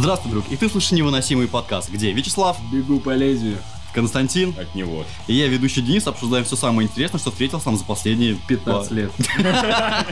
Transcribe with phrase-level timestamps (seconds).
[0.00, 3.58] Здравствуй, друг, и ты слушаешь невыносимый подкаст, где Вячеслав, Бегу по лезвию.
[3.92, 5.04] Константин От него.
[5.26, 9.12] и я, ведущий Денис, обсуждаем все самое интересное, что встретил нам за последние 15 лет.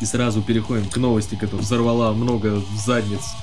[0.00, 3.36] И сразу переходим к новости, которая взорвала много задниц.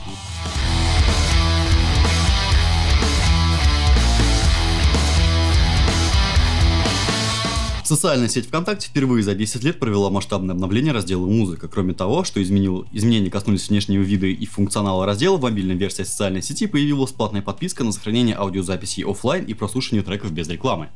[7.93, 11.67] Социальная сеть ВКонтакте впервые за 10 лет провела масштабное обновление раздела «Музыка».
[11.67, 16.41] Кроме того, что изменил, изменения коснулись внешнего вида и функционала раздела, в мобильной версии социальной
[16.41, 20.89] сети появилась платная подписка на сохранение аудиозаписей офлайн и прослушивание треков без рекламы.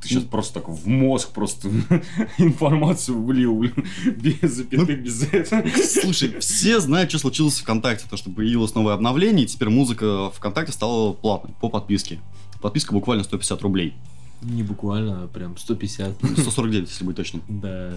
[0.00, 1.68] Ты сейчас просто так в мозг просто
[2.38, 5.64] информацию влил, блин, без запятых, без этого.
[5.84, 10.30] Слушай, все знают, что случилось в ВКонтакте, то, что появилось новое обновление, и теперь музыка
[10.30, 12.20] ВКонтакте стала платной по подписке.
[12.62, 13.94] Подписка буквально 150 рублей.
[14.42, 16.16] Не буквально, а прям 150.
[16.38, 17.42] 149, если быть точным.
[17.48, 17.92] Да.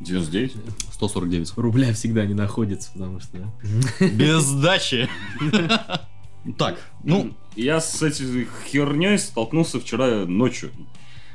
[0.00, 0.56] 99?
[0.92, 1.52] 149.
[1.56, 3.38] Рубля всегда не находится, потому что...
[4.00, 5.08] Без сдачи.
[6.58, 10.70] Так, ну, Я с этой херней столкнулся вчера ночью.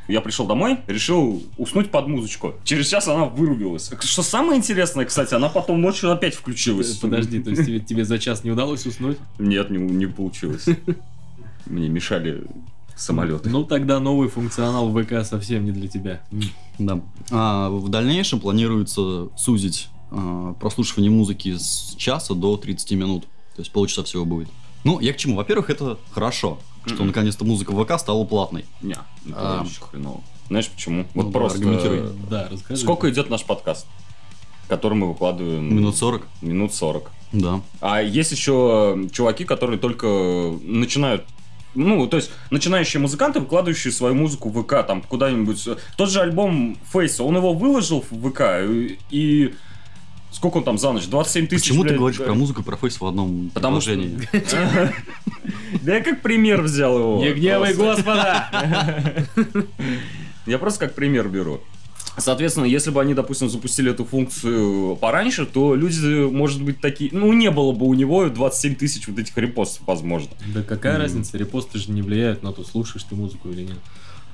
[0.08, 2.56] Я пришел домой, решил уснуть под музычку.
[2.64, 3.92] Через час она вырубилась.
[4.00, 6.96] Что самое интересное, кстати, она потом ночью опять включилась.
[6.98, 9.18] Подожди, то есть тебе, тебе за час не удалось уснуть?
[9.38, 10.66] Нет, не, не получилось.
[11.66, 12.46] Мне мешали
[12.98, 13.50] самолеты.
[13.50, 16.22] Ну тогда новый функционал ВК совсем не для тебя.
[16.80, 17.00] да.
[17.32, 23.24] А в дальнейшем планируется сузить а, прослушивание музыки с часа до 30 минут.
[23.56, 24.50] То есть полчаса всего будет.
[24.84, 25.36] Ну, я к чему?
[25.36, 27.08] Во-первых, это хорошо, что Мгм.
[27.08, 28.66] наконец-то музыка в ВК стала платной.
[28.82, 28.94] Не,
[29.26, 29.62] это А.
[29.64, 30.22] очень хреново.
[30.48, 31.06] Знаешь почему?
[31.14, 31.58] Ну Вот да, просто...
[31.60, 32.10] аргументируй.
[32.30, 32.82] Да, расскажи.
[32.82, 33.86] Сколько идет наш подкаст?
[34.70, 35.76] Который мы выкладываем...
[35.76, 36.26] Минут 40?
[36.42, 37.12] Минут 40.
[37.34, 37.62] Да.
[37.82, 40.08] А есть еще чуваки, которые только
[40.62, 41.26] начинают
[41.76, 45.68] ну, то есть, начинающие музыканты, выкладывающие свою музыку в ВК, там, куда-нибудь.
[45.96, 49.54] Тот же альбом Фейса, он его выложил в ВК, и, и
[50.32, 51.06] сколько он там за ночь?
[51.08, 51.70] 27 тысяч.
[51.70, 52.26] Почему ты блядь, говоришь да.
[52.26, 54.28] про музыку и про фейс в одном Потому что- предложении?
[55.82, 57.18] Да я как пример взял его.
[57.24, 57.74] Не гневай.
[57.74, 59.26] Господа!
[60.46, 61.62] Я просто как пример беру.
[62.18, 67.12] Соответственно, если бы они, допустим, запустили эту функцию пораньше, то люди, может быть, такие...
[67.14, 70.32] Ну, не было бы у него 27 тысяч вот этих репостов, возможно.
[70.54, 71.02] Да какая М.
[71.02, 73.78] разница, репосты же не влияют на то, слушаешь ты музыку или нет.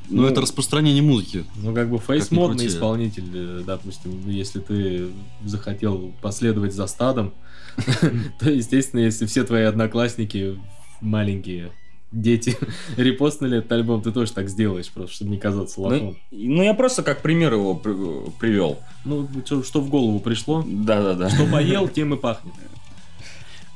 [0.09, 1.45] Ну, это распространение музыки.
[1.55, 5.07] Ну, как бы фейс модный исполнитель, э, допустим, если ты
[5.45, 7.33] захотел последовать за стадом,
[8.39, 10.59] то, естественно, если все твои одноклассники
[11.01, 11.72] маленькие
[12.13, 12.57] дети
[12.97, 16.18] репостнули этот альбом, ты тоже так сделаешь, просто чтобы не казаться Ну, лохом.
[16.31, 18.79] ну, я просто как пример его при- привел.
[19.03, 21.29] Ну, что, что в голову пришло, Да-да-да.
[21.29, 22.53] что поел, тем и пахнет.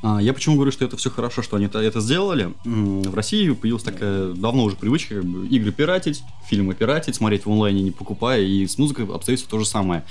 [0.03, 2.53] А, я почему говорю, что это все хорошо, что они это, это сделали?
[2.63, 7.51] В России появилась такая давно уже привычка как бы, игры пиратить, фильмы пиратить, смотреть в
[7.51, 10.03] онлайне не покупая, и с музыкой обстоит то же самое.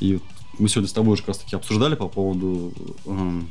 [0.00, 0.22] И вот
[0.58, 2.72] мы сегодня с тобой уже как раз таки обсуждали по поводу...
[3.06, 3.48] эм,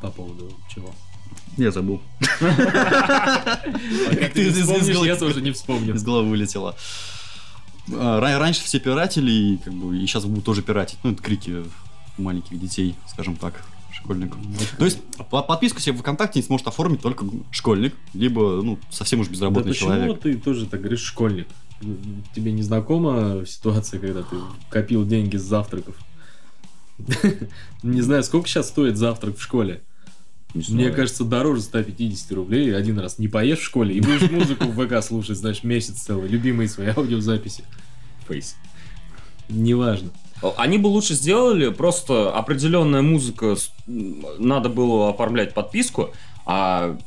[0.00, 0.90] По поводу чего?
[1.56, 2.00] Я забыл.
[2.20, 4.50] Пока ты
[5.04, 5.94] я тоже не вспомню.
[5.94, 6.76] Из головы вылетело.
[7.92, 10.98] А, ра- Раньше все пиратели, и, как бы, и сейчас будут тоже пиратить.
[11.02, 11.64] Ну, это крики
[12.16, 14.38] маленьких детей, скажем так, школьников.
[14.78, 14.98] То есть
[15.30, 19.32] по- подписку себе в ВКонтакте не сможет оформить только школьник, либо ну, совсем уж Да
[19.32, 20.20] безработный почему человек.
[20.20, 21.48] ты тоже так говоришь, школьник?
[22.34, 24.36] Тебе не знакома ситуация, когда ты
[24.70, 25.96] копил деньги с завтраков?
[27.82, 29.82] Не знаю, сколько сейчас стоит завтрак в школе.
[30.54, 32.74] Не Мне кажется, дороже 150 рублей.
[32.76, 36.28] Один раз не поешь в школе и будешь музыку в ВК слушать, знаешь, месяц целый.
[36.28, 37.64] Любимые свои аудиозаписи.
[38.28, 38.56] Фейс.
[39.48, 40.10] Неважно.
[40.56, 43.56] Они бы лучше сделали, просто определенная музыка,
[43.86, 46.10] надо было оформлять подписку,
[46.44, 46.98] а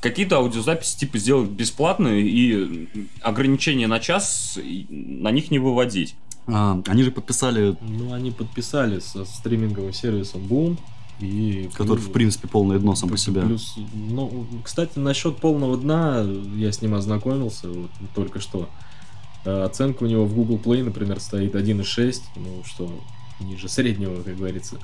[0.00, 2.88] какие-то аудиозаписи типа сделать бесплатные и
[3.20, 6.16] ограничения на час на них не выводить.
[6.46, 10.78] А, они же подписали, Ну, они подписали со стриминговым сервисом Boom.
[11.20, 13.40] И который, в принципе, полное дно сам по себе.
[13.40, 18.68] Плюс, ну, кстати, насчет полного дна, я с ним ознакомился вот только что.
[19.44, 22.92] Э, Оценка у него в Google Play, например, стоит 1.6, ну, что
[23.40, 24.76] ниже среднего, как говорится.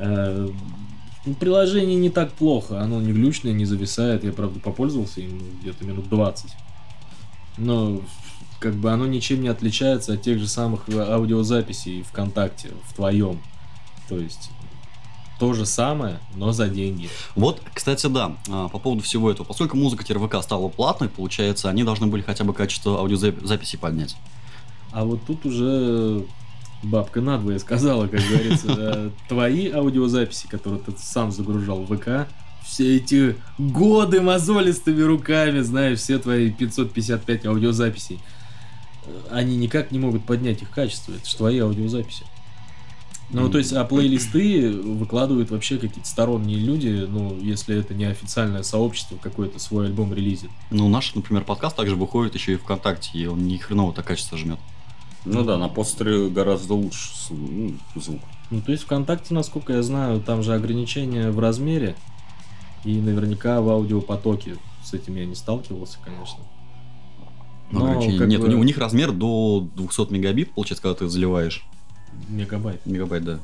[0.00, 0.48] Э,
[1.40, 4.24] Приложение не так плохо, оно не глючное, не зависает.
[4.24, 6.50] Я, правда, попользовался им где-то минут 20.
[7.56, 8.02] Но
[8.60, 13.40] как бы оно ничем не отличается от тех же самых аудиозаписей ВКонтакте, в твоем.
[14.06, 14.50] То есть
[15.38, 17.08] то же самое, но за деньги.
[17.34, 19.46] Вот, кстати, да, а, по поводу всего этого.
[19.46, 24.16] Поскольку музыка ТРВК стала платной, получается, они должны были хотя бы качество аудиозаписи поднять.
[24.92, 26.24] А вот тут уже
[26.84, 32.28] бабка надвое сказала, как говорится, твои аудиозаписи, которые ты сам загружал в ВК,
[32.64, 38.20] все эти годы мозолистыми руками, знаешь, все твои 555 аудиозаписей,
[39.30, 41.12] они никак не могут поднять их качество.
[41.12, 42.24] Это же твои аудиозаписи.
[43.30, 48.62] Ну, то есть, а плейлисты выкладывают вообще какие-то сторонние люди, ну, если это не официальное
[48.62, 50.50] сообщество, какой-то свой альбом релизит.
[50.70, 54.38] Ну, наш, например, подкаст также выходит еще и ВКонтакте, и он ни хреново так качество
[54.38, 54.58] жмет.
[55.24, 58.20] Ну да, на постере гораздо лучше ну, звук.
[58.50, 61.96] Ну, то есть ВКонтакте, насколько я знаю, там же ограничения в размере,
[62.84, 64.56] и наверняка в аудиопотоке.
[64.82, 66.40] С этим я не сталкивался, конечно.
[67.70, 70.94] Но Но как Нет, бы- у них- у них размер до 200 мегабит, получается, когда
[70.96, 71.64] ты заливаешь.
[72.28, 72.84] Мегабайт.
[72.86, 73.40] Мегабайт, да.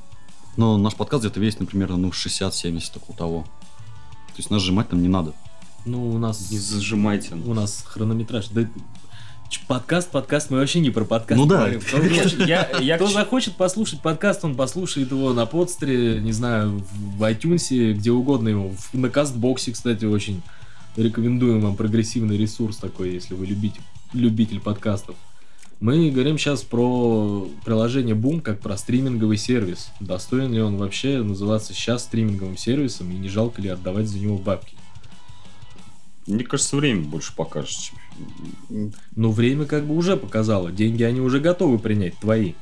[0.56, 3.43] Но наш подкаст где-то весит, например, ну, 60-70, около того.
[4.28, 5.32] То есть нас сжимать там не надо.
[5.87, 6.50] Ну, у нас...
[6.50, 7.34] Не зажимайте.
[7.34, 8.49] У нас хронометраж.
[8.49, 8.67] Да,
[9.67, 11.58] подкаст, подкаст, мы вообще не про подкаст Ну да.
[11.58, 11.81] говорим.
[11.81, 16.32] Кто, Нет, захочет- я, я кто захочет послушать подкаст, он послушает его на подстере, не
[16.32, 18.73] знаю, в, iTunes, где угодно его.
[18.93, 20.43] На кастбоксе, кстати, очень
[20.96, 23.81] рекомендуем вам прогрессивный ресурс такой, если вы любите,
[24.12, 25.16] любитель подкастов.
[25.81, 29.91] Мы говорим сейчас про приложение Boom как про стриминговый сервис.
[29.99, 34.37] Достоин ли он вообще называться сейчас стриминговым сервисом и не жалко ли отдавать за него
[34.37, 34.77] бабки?
[36.27, 37.93] Мне кажется, время больше покажет.
[39.17, 40.71] Но время как бы уже показало.
[40.71, 42.53] Деньги они уже готовы принять, твои.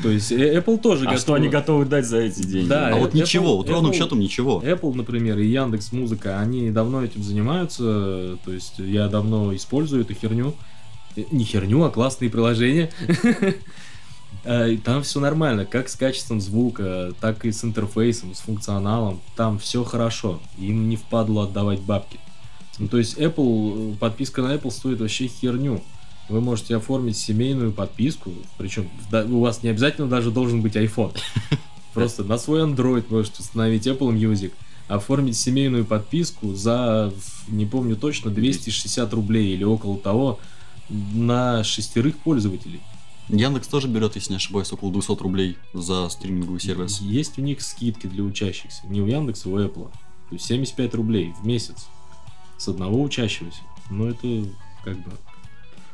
[0.00, 2.68] То есть э, Apple тоже А что они готовы дать за эти деньги?
[2.68, 4.62] Да, А вот Apple- ничего, вот ровным Apple- счетом ничего.
[4.64, 8.38] Apple, например, и Яндекс Музыка, они давно этим занимаются.
[8.44, 10.54] То есть я давно использую эту херню.
[11.16, 12.90] Не херню, а классные приложения.
[14.44, 19.20] А, Там все нормально, как с качеством звука, так и с интерфейсом, с функционалом.
[19.36, 20.40] Там все хорошо.
[20.58, 22.18] Им не впадло отдавать бабки.
[22.78, 25.80] Ну, то есть Apple, э, подписка на Apple стоит вообще херню.
[26.28, 31.14] Вы можете оформить семейную подписку, причем у вас не обязательно даже должен быть iPhone.
[31.94, 34.52] Просто на свой Android можете установить Apple Music,
[34.88, 37.12] оформить семейную подписку за,
[37.48, 40.38] не помню точно, 260 рублей или около того
[40.88, 42.80] на шестерых пользователей.
[43.28, 47.00] Яндекс тоже берет, если не ошибаюсь, около 200 рублей за стриминговый сервис.
[47.00, 49.90] Есть у них скидки для учащихся, не у Яндекса, а у Apple.
[50.28, 51.86] То есть 75 рублей в месяц
[52.58, 53.60] с одного учащегося.
[53.90, 54.48] Ну это
[54.84, 55.12] как бы...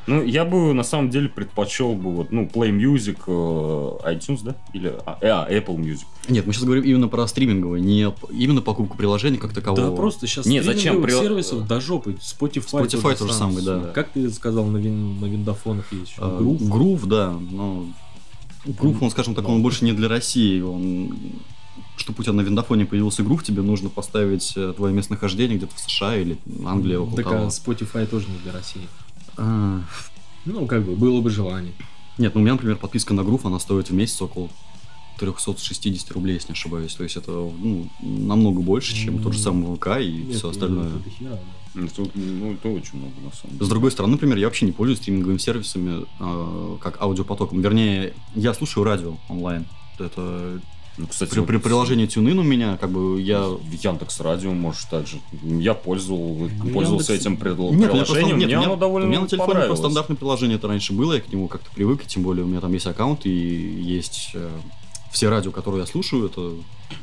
[0.09, 4.57] Ну, я бы на самом деле предпочел бы вот, ну, Play Music, э, iTunes, да?
[4.73, 6.07] Или а, э, а, Apple Music.
[6.31, 9.91] Нет, мы сейчас говорим именно про стриминговый, не именно покупку приложения как такового.
[9.91, 11.03] Да просто сейчас Нет, зачем?
[11.03, 12.17] При- сервисов до жопы.
[12.23, 13.91] Spotify, Spotify тоже самый, да.
[13.95, 16.23] Как ты сказал, на, вин- на виндофонах есть еще?
[16.23, 16.69] А, Groove?
[16.69, 17.37] Грув, да.
[17.51, 17.87] Но
[18.65, 20.61] грув, он, скажем так, он больше не для России.
[20.63, 21.13] Он
[21.97, 25.81] чтобы у тебя на виндофоне появился грув, тебе нужно поставить э, твое местонахождение где-то в
[25.81, 27.47] США или Англии около Так а того.
[27.49, 28.83] Spotify тоже не для России.
[29.39, 29.81] А,
[30.45, 31.73] Ну, как бы, было бы желание.
[32.19, 34.49] Нет, ну у меня, например, подписка на грув, она стоит в месяц около
[35.19, 36.95] 360 рублей, если не ошибаюсь.
[36.95, 40.51] То есть это ну, намного больше, чем тот же самый ВК и Нет, все ну,
[40.51, 40.89] остальное.
[40.89, 41.83] это хера, да.
[41.85, 43.65] Это, ну, это очень много, на самом деле.
[43.65, 47.61] С другой стороны, например, я вообще не пользуюсь стриминговыми сервисами э, как аудиопотоком.
[47.61, 49.67] Вернее, я слушаю радио онлайн.
[49.99, 50.61] Это
[50.99, 53.41] Ну, кстати, при, вот при приложении TuneIn у меня, как бы я...
[53.43, 55.21] В Яндекс Радио можешь также.
[55.43, 59.07] Я пользовал, Ну, пользовался Яндекс- этим предл- Нет, приложением, нет, мне у меня, оно довольно
[59.07, 62.05] у меня на телефоне просто стандартное приложение это раньше было, я к нему как-то привык,
[62.05, 64.51] и тем более у меня там есть аккаунт и есть э,
[65.13, 66.53] все радио, которые я слушаю, это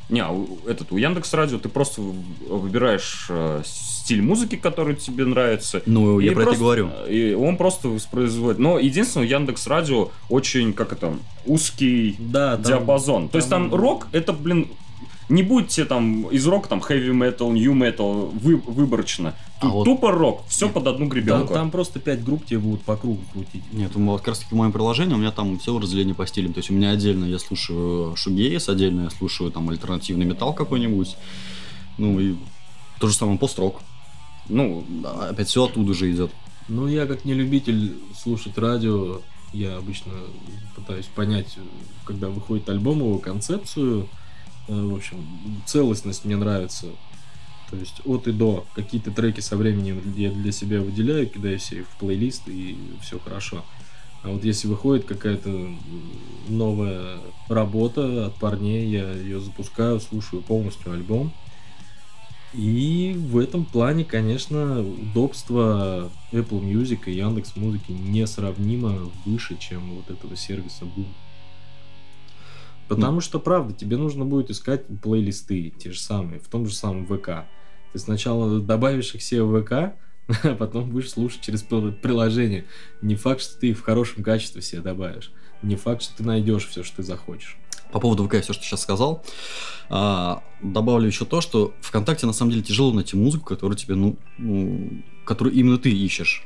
[0.09, 5.25] Не, а у- этот, у Яндекс Радио ты просто выбираешь э, стиль музыки, который тебе
[5.25, 5.81] нравится.
[5.85, 6.89] Ну, я про это просто- и говорю.
[7.09, 8.59] И он просто воспроизводит.
[8.59, 11.15] Но единственное, у Яндекс Радио очень, как это,
[11.45, 13.29] узкий Да, там- диапазон.
[13.29, 14.69] То есть там там- рок, это, блин,
[15.29, 19.33] не будьте там из рока там heavy metal, new metal вы, выборочно.
[19.57, 21.53] А Тут вот- тупо рок, все под одну Там, гребенку.
[21.53, 23.63] там просто пять групп тебе будут по кругу крутить.
[23.73, 26.27] Нет, ну, вот как раз таки в моем приложении у меня там все разделение по
[26.27, 26.53] стилям.
[26.53, 31.15] То есть у меня отдельно я слушаю шугейс, отдельно я слушаю там альтернативный металл какой-нибудь.
[31.97, 32.35] Ну и
[32.99, 33.81] то же самое пост-рок.
[34.49, 36.31] Ну, Да, опять все оттуда же идет.
[36.67, 39.21] Ну, я как не любитель слушать радио,
[39.53, 40.11] я обычно
[40.75, 41.57] пытаюсь понять,
[42.03, 44.07] когда выходит альбом, его концепцию.
[44.67, 45.25] Э, В общем,
[45.65, 46.87] целостность мне нравится.
[47.69, 48.65] То есть от и до.
[48.75, 53.63] Какие-то треки со временем я для себя выделяю, кидаю себе в плейлист, и все хорошо.
[54.23, 55.69] А вот если выходит какая-то
[56.47, 57.17] новая
[57.47, 61.31] работа от парней, я ее запускаю, слушаю полностью альбом.
[62.53, 70.09] И в этом плане, конечно, удобство Apple Music и Яндекс Музыки несравнимо выше, чем вот
[70.09, 71.07] этого сервиса Boom.
[72.87, 77.05] Потому что, правда, тебе нужно будет искать плейлисты, те же самые, в том же самом
[77.07, 77.45] ВК.
[77.93, 79.71] Ты сначала добавишь их себе в ВК,
[80.43, 82.65] а потом будешь слушать через приложение.
[83.01, 85.31] Не факт, что ты их в хорошем качестве себе добавишь.
[85.61, 87.57] Не факт, что ты найдешь все, что ты захочешь.
[87.91, 89.23] По поводу ВК все, что сейчас сказал.
[89.89, 94.17] А, добавлю еще то, что ВКонтакте на самом деле тяжело найти музыку, которую тебе, ну,
[94.37, 96.45] ну, которую именно ты ищешь.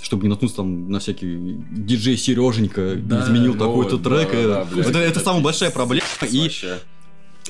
[0.00, 4.30] Чтобы не наткнуться там на всякий диджей Сереженька Да, изменил ну, такой-то да, трек.
[4.32, 4.86] да, э, блядь.
[4.86, 6.06] это, это самая большая проблема.
[6.30, 6.78] И Вообще.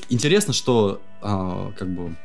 [0.09, 2.15] интересно, что а, как бы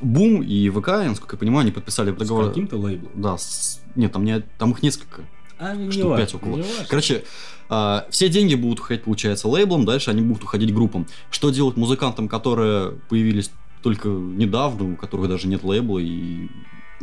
[0.00, 2.48] Бум и ВК, насколько я понимаю, они подписали С договор.
[2.48, 3.12] каким-то лейблом.
[3.14, 5.22] Да, с- нет, там, не, там их несколько.
[5.60, 6.56] А, не Штук важно, около.
[6.56, 6.86] не важно.
[6.88, 7.22] Короче,
[7.68, 11.06] а, все деньги будут уходить, получается, лейблом, дальше они будут уходить группам.
[11.30, 16.48] Что делать музыкантам, которые появились только недавно, у которых даже нет лейбла, и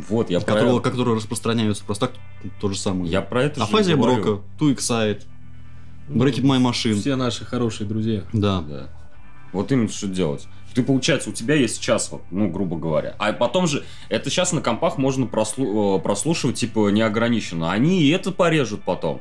[0.08, 2.16] Вот, я про, которого, которые распространяются просто так,
[2.60, 3.10] то же самое.
[3.10, 4.22] я про это же Афазия и говорю.
[4.22, 5.22] Брока, Two Excite,
[6.08, 6.94] Ну, Break It My Machine.
[7.00, 8.22] Все наши хорошие друзья.
[8.32, 8.60] Да.
[8.62, 8.88] Да.
[9.52, 10.46] Вот именно что делать.
[10.74, 13.16] Ты, получается, у тебя есть час, вот, ну, грубо говоря.
[13.18, 17.72] А потом же, это сейчас на компах можно прослу- э, прослушивать, типа, неограниченно.
[17.72, 19.20] Они и это порежут потом.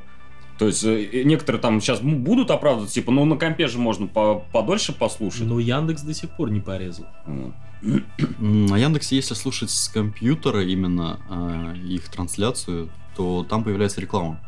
[0.60, 4.44] То есть, э, некоторые там сейчас будут оправдывать, типа, ну, на компе же можно по-
[4.52, 5.48] подольше послушать.
[5.48, 7.06] Но Яндекс до сих пор не порезал.
[7.26, 7.56] М.
[7.82, 14.42] На Яндексе, если слушать с компьютера именно а, их трансляцию, то там появляется реклама.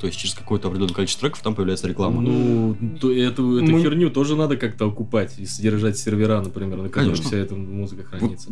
[0.00, 2.20] То есть через какое-то определенное количество треков там появляется реклама.
[2.20, 6.88] Ну, то эту, эту Мы- херню тоже надо как-то окупать и содержать сервера, например, на
[6.88, 7.24] которых Конечно.
[7.24, 8.50] вся эта музыка хранится.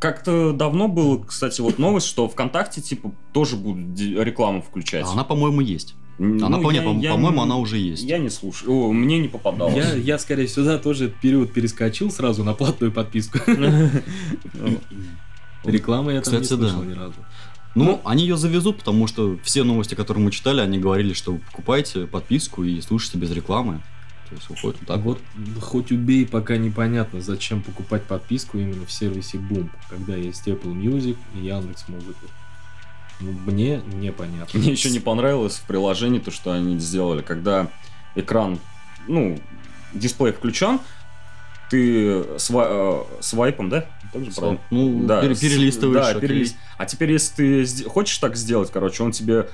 [0.00, 5.04] Как-то давно было, кстати, вот новость, что ВКонтакте, типа, тоже будут рекламу включать.
[5.06, 5.94] А она, по-моему, есть.
[6.20, 8.02] Она, ну, по- я- по- я по-моему, не- она уже есть.
[8.02, 8.70] Я не слушаю.
[8.72, 9.74] О, мне не попадалось.
[9.74, 13.38] Я, я, скорее всего, тоже этот период перескочил сразу на платную подписку.
[15.64, 17.14] Рекламы я там не слышал ни разу.
[17.74, 22.06] Ну, они ее завезут, потому что все новости, которые мы читали, они говорили, что покупайте
[22.06, 23.80] подписку и слушайте без рекламы.
[24.28, 25.20] То есть выходит вот Так вот,
[25.60, 31.16] хоть убей, пока непонятно, зачем покупать подписку именно в сервисе Boom, когда есть Apple Music
[31.34, 32.26] и Яндекс Музыка.
[33.20, 34.58] Ну, мне непонятно.
[34.58, 37.68] Мне еще не понравилось в приложении то, что они сделали, когда
[38.14, 38.58] экран,
[39.08, 39.38] ну,
[39.92, 40.80] дисплей включен,
[41.70, 43.86] ты сва- э, свайпом, да?
[44.12, 44.60] Так же правильно?
[44.70, 46.14] Ну, Да, с- перелистываешь.
[46.14, 49.48] Да, перелист- А теперь, если ты хочешь так сделать, короче, он тебе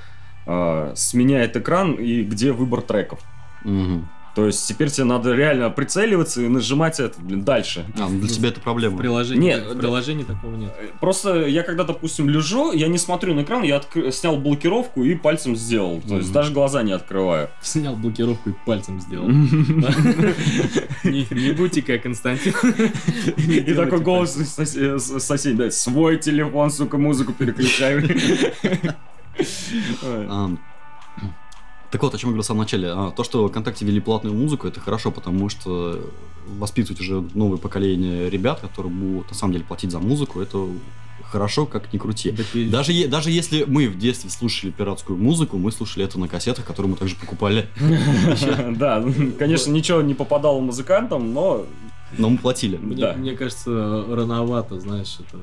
[0.49, 3.19] э, сменяет экран и где выбор треков.
[3.65, 4.07] Мгм.
[4.37, 7.87] То есть теперь тебе надо реально прицеливаться и нажимать это, блин, дальше.
[7.97, 8.95] А, ну, для тебя это В проблема.
[8.95, 9.79] приложении, Нет, в да.
[9.79, 10.71] приложении такого нет.
[10.79, 15.03] Э, Просто я когда, допустим, лежу, я не смотрю на экран, я отк- снял блокировку
[15.03, 16.01] и пальцем сделал.
[16.07, 16.33] То есть Мгм.
[16.33, 17.49] даже глаза не открываю.
[17.63, 19.27] Снял блокировку и пальцем сделал.
[21.03, 22.53] Не будьте как Константин.
[23.37, 27.97] И такой голос соседей, да, свой телефон, сука, музыку переключай.
[31.91, 32.89] Так вот, о чем я говорил в самом начале.
[32.89, 35.99] А, То, что ВКонтакте ввели платную музыку, это хорошо, потому что
[36.59, 40.65] воспитывать уже новое поколение ребят, которые будут на самом деле платить за музыку, это
[41.23, 42.31] хорошо, как ни крути.
[42.31, 46.19] Так и- Даже, е- даже если мы в детстве слушали пиратскую музыку, мы слушали это
[46.19, 47.67] на кассетах, которые мы также покупали,
[48.77, 51.65] Да, ну, конечно, ничего не попадало музыкантам, но
[52.17, 52.77] но мы платили.
[52.77, 53.13] Мне, Да.
[53.13, 55.37] мне кажется, рановато, знаешь, это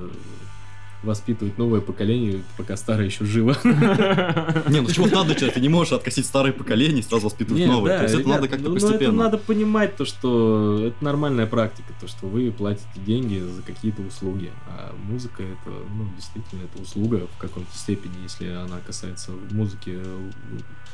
[1.05, 3.57] воспитывать новое поколение, пока старое еще живо.
[3.65, 5.55] Не, ну чего надо начать?
[5.55, 7.99] Ты не можешь откосить старое поколение и сразу воспитывать новое.
[7.99, 9.25] То есть это надо как-то ну, ну, постепенно.
[9.25, 14.51] надо понимать то, что это нормальная практика, то, что вы платите деньги за какие-то услуги.
[14.69, 20.31] А музыка это, ну, действительно, это услуга в каком-то степени, если она касается музыки, э,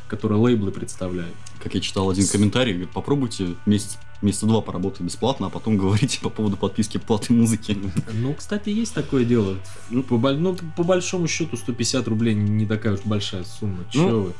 [0.08, 1.34] которую лейблы представляют.
[1.62, 6.20] Как я читал один комментарий, говорит, попробуйте месяц, месяца два поработать бесплатно, а потом говорите
[6.20, 7.76] по поводу подписки платы музыки.
[8.14, 9.56] Ну, кстати, есть такое дело.
[9.90, 13.84] Ну, по, ну, по большому счету, 150 рублей не такая уж большая сумма.
[13.90, 14.32] Че Ну, вы?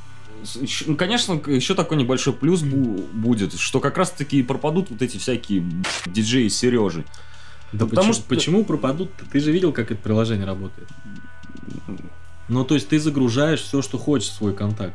[0.86, 5.64] Ну, конечно, еще такой небольшой плюс бу- будет, что как раз-таки пропадут вот эти всякие
[6.06, 7.04] диджеи Сережи.
[7.72, 9.10] Да потому почему, что- почему пропадут?
[9.32, 10.88] Ты же видел, как это приложение работает.
[12.48, 14.94] Ну, то есть ты загружаешь все, что хочешь в свой контакт.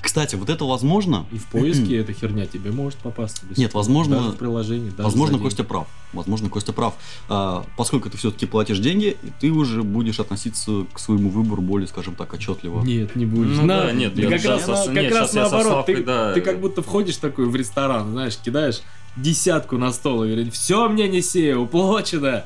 [0.00, 1.26] Кстати, вот это возможно.
[1.32, 3.44] И в поиске эта херня тебе может попасться.
[3.46, 4.90] без Нет, возможно- Даже в приложении.
[4.90, 5.38] даже Возможно.
[5.38, 5.86] Костя прав.
[6.12, 6.94] Возможно, Костя прав.
[7.28, 11.86] А, поскольку ты все-таки платишь деньги, и ты уже будешь относиться к своему выбору более,
[11.86, 12.82] скажем так, отчетливо.
[12.82, 13.56] Нет, не будешь.
[13.56, 15.86] Ну да, нет, ты я как раз, со- на- нет, как раз наоборот.
[15.86, 16.32] Ты, Славкой, да.
[16.34, 18.80] ты как будто входишь такой в ресторан, знаешь, кидаешь
[19.16, 22.44] десятку на стол и говоришь, все мне неси, уплочено.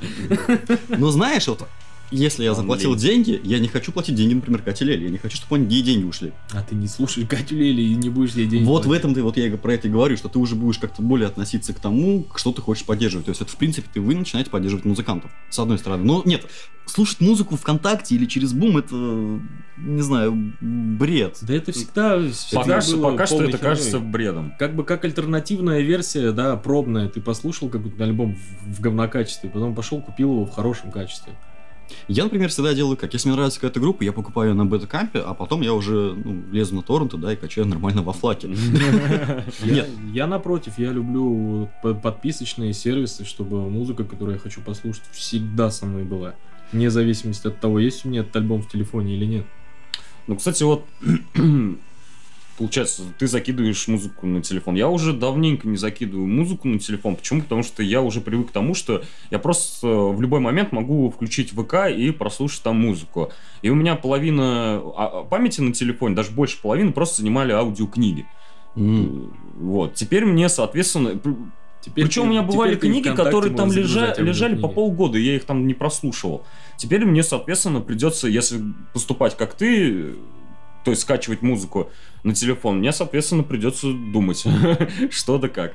[0.89, 1.67] Но знаешь, вот
[2.15, 2.99] если я Он заплатил лень.
[3.01, 5.05] деньги, я не хочу платить деньги, например, Кате Леле.
[5.05, 6.33] Я не хочу, чтобы они ей деньги ушли.
[6.53, 9.01] А ты не слушаешь Катю Лели и не будешь ей денег вот в платить.
[9.01, 11.73] этом ты, вот я про это и говорю, что ты уже будешь как-то более относиться
[11.73, 13.27] к тому, что ты хочешь поддерживать.
[13.27, 16.05] То есть это, в принципе, ты вы начинаете поддерживать музыкантов, с одной стороны.
[16.05, 16.47] Но нет,
[16.87, 18.95] слушать музыку ВКонтакте или через Бум, это,
[19.77, 21.39] не знаю, бред.
[21.43, 22.19] Да это всегда...
[22.31, 23.59] всегда Пока, что, пока что это херней.
[23.63, 24.53] кажется бредом.
[24.59, 27.09] Как бы как альтернативная версия, да, пробная.
[27.09, 31.33] Ты послушал какой-то альбом в, в говнокачестве, потом пошел, купил его в хорошем качестве.
[32.09, 33.13] Я, например, всегда делаю как.
[33.13, 36.43] Если мне нравится какая-то группа, я покупаю ее на бета-кампе, а потом я уже ну,
[36.53, 38.49] лезу на торренты, да, и качаю нормально во флаке.
[39.63, 39.89] Я, Нет.
[40.13, 41.69] я напротив, я люблю
[42.03, 46.35] подписочные сервисы, чтобы музыка, которую я хочу послушать, всегда со мной была.
[46.73, 49.47] Вне зависимости от того, есть у меня этот альбом в телефоне или нет.
[50.27, 50.85] Ну, кстати, вот
[52.57, 54.75] получается, ты закидываешь музыку на телефон.
[54.75, 57.17] Я уже давненько не закидываю музыку на телефон.
[57.17, 57.43] Почему?
[57.43, 61.51] Потому что я уже привык к тому, что я просто в любой момент могу включить
[61.51, 63.33] ВК и прослушать там музыку.
[63.63, 68.27] И у меня половина а, памяти на телефоне, даже больше половины, просто занимали аудиокниги.
[68.77, 69.33] М.
[69.57, 69.95] Вот.
[69.95, 71.21] Теперь мне, соответственно...
[71.81, 75.45] Теперь Причем ты- у меня бывали книги, которые там лежа- лежали по полгода, я их
[75.45, 76.43] там не прослушивал.
[76.79, 78.63] Теперь мне, соответственно, придется, если
[78.95, 80.15] поступать как ты,
[80.83, 81.91] то есть скачивать музыку
[82.25, 84.45] на телефон, мне, соответственно, придется думать,
[85.11, 85.75] что да как.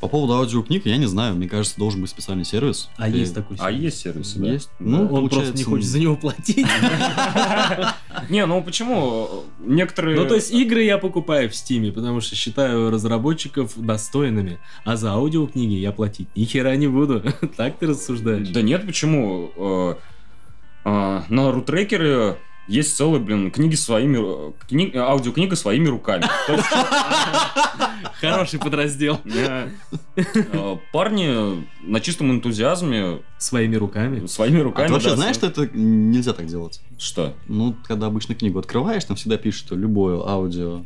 [0.00, 2.90] По поводу аудиокниг, я не знаю, мне кажется, должен быть специальный сервис.
[2.96, 3.80] А И- есть такой А сервис?
[3.82, 4.52] есть сервисы, да?
[4.52, 4.68] Есть.
[4.78, 4.84] Да.
[4.86, 6.66] Ну, он просто не хочет за него платить.
[8.30, 9.44] Не, ну почему?
[9.60, 10.16] Некоторые...
[10.18, 15.12] Ну, то есть игры я покупаю в Стиме, потому что считаю разработчиков достойными, а за
[15.12, 17.22] аудиокниги я платить ни хера не буду.
[17.56, 18.48] Так ты рассуждаешь?
[18.48, 19.50] Да нет, почему?
[19.56, 19.94] Э,
[20.84, 24.18] э, На рутрекере есть целые, блин, книги своими...
[24.48, 26.24] э, кни- Аудиокнига своими руками.
[28.20, 29.20] Хороший подраздел.
[29.24, 29.68] э,
[30.16, 34.26] э, Парни на чистом энтузиазме Своими руками.
[34.26, 34.86] своими А руками...
[34.86, 36.80] ты вообще знаешь, что это нельзя так делать?
[36.98, 37.34] Что?
[37.48, 40.84] Ну, когда обычно книгу открываешь, там всегда пишут, что любое аудио...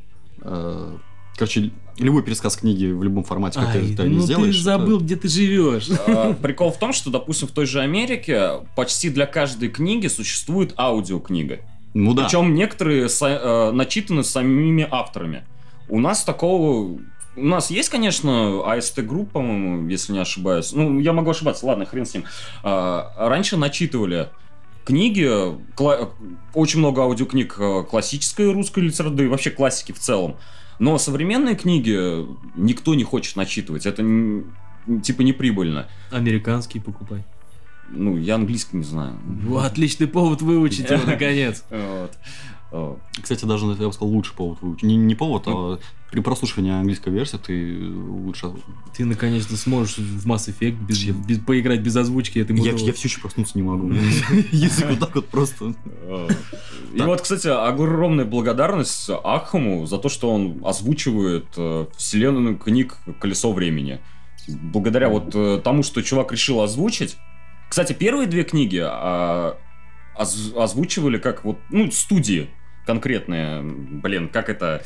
[1.38, 4.54] короче, любой пересказ книги в любом формате, как Ай, ты это не ну сделаешь...
[4.57, 5.88] ты это- забыл, где ты живешь.
[6.07, 10.75] Э, Прикол в том, что, допустим, в той же Америке почти для каждой книги существует
[10.76, 11.61] аудиокнига.
[11.95, 12.25] Ну да.
[12.25, 15.45] Причем некоторые са- э, начитаны самими авторами.
[15.88, 16.99] У нас такого...
[17.37, 20.73] У нас есть, конечно, АСТ-групп, по-моему, если не ошибаюсь.
[20.73, 22.25] Ну, я могу ошибаться, ладно, хрен с ним.
[22.64, 24.28] А, раньше начитывали
[24.85, 25.25] книги,
[25.76, 26.11] кла-
[26.52, 27.57] очень много аудиокниг
[27.88, 30.35] классической русской литературы, да и вообще классики в целом.
[30.78, 33.87] Но современные книги никто не хочет начитывать.
[33.87, 34.02] Это
[35.02, 35.88] типа неприбыльно.
[36.11, 37.25] Американский покупай.
[37.90, 39.18] Ну, я английский не знаю.
[39.25, 41.64] Во, Отличный повод выучить его, наконец.
[41.70, 42.12] Вот.
[42.70, 44.82] О, Кстати, даже, я бы сказал, лучший повод выучить.
[44.82, 45.78] Не, не повод, а
[46.10, 48.52] при прослушивании английской версии ты лучше...
[48.94, 53.09] Ты наконец-то сможешь в Mass Effect без- без- поиграть без озвучки этой Я, я все
[53.09, 53.90] еще проснуться не могу.
[54.52, 55.74] Язык вот так вот просто...
[56.94, 63.52] И вот, кстати, огромная благодарность Ахаму за то, что он озвучивает э, вселенную книг «Колесо
[63.52, 64.00] времени».
[64.48, 67.16] Благодаря вот э, тому, что чувак решил озвучить.
[67.68, 69.59] Кстати, первые две книги а,
[70.18, 72.48] оз- озвучивали как вот, ну, студии
[72.88, 73.62] конкретные.
[73.62, 74.83] Блин, как это...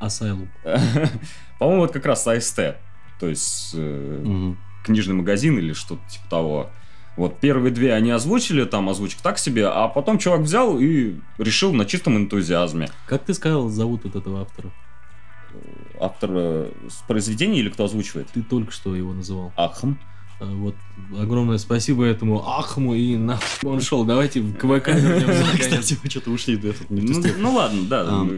[0.00, 0.46] Asylum.
[1.58, 2.76] По-моему, вот как раз АСТ.
[3.18, 3.72] То есть...
[3.74, 4.56] э, Мгм.
[4.84, 6.70] книжный магазин или что-то типа того.
[7.16, 11.72] Вот первые две они озвучили, там озвучка так себе, а потом чувак взял и решил
[11.74, 12.88] на чистом энтузиазме.
[13.06, 14.70] Как ты сказал, зовут вот этого автора?
[16.00, 16.70] Автор э,
[17.08, 18.28] произведения или кто озвучивает?
[18.32, 19.52] Ты только что его называл.
[19.56, 19.94] Ахм.
[20.42, 20.74] А, Вот,
[21.18, 24.04] огромное спасибо этому Ахму и нахуй он шел.
[24.04, 25.60] Давайте к ВК вернемся, наконец.
[25.60, 28.04] Кстати, мы что-то ушли в Ну, ну ладно, да.
[28.08, 28.28] А.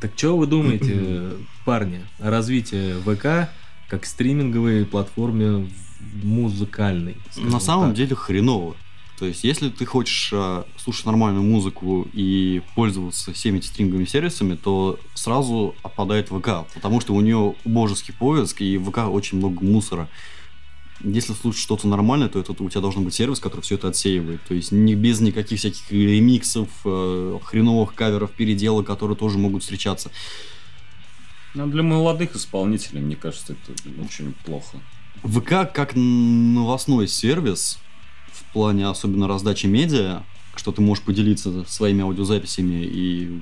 [0.00, 1.32] Так что вы думаете,
[1.64, 3.50] парни, о развитии ВК
[3.88, 7.16] как стриминговой платформе в- музыкальной?
[7.36, 7.96] На самом так?
[7.96, 8.76] деле хреново.
[9.18, 14.56] То есть, если ты хочешь а, слушать нормальную музыку и пользоваться всеми этими стриминговыми сервисами,
[14.56, 19.64] то сразу отпадает ВК, потому что у нее божеский поиск, и в ВК очень много
[19.64, 20.08] мусора.
[21.00, 24.40] Если слушать что-то нормальное, то это у тебя должен быть сервис, который все это отсеивает.
[24.46, 30.10] То есть не без никаких всяких ремиксов, э, хреновых каверов, переделок, которые тоже могут встречаться.
[31.54, 34.78] Ну, для молодых исполнителей, мне кажется, это очень плохо.
[35.22, 37.78] ВК как новостной сервис
[38.32, 40.22] в плане особенно раздачи медиа,
[40.58, 43.40] что ты можешь поделиться своими аудиозаписями и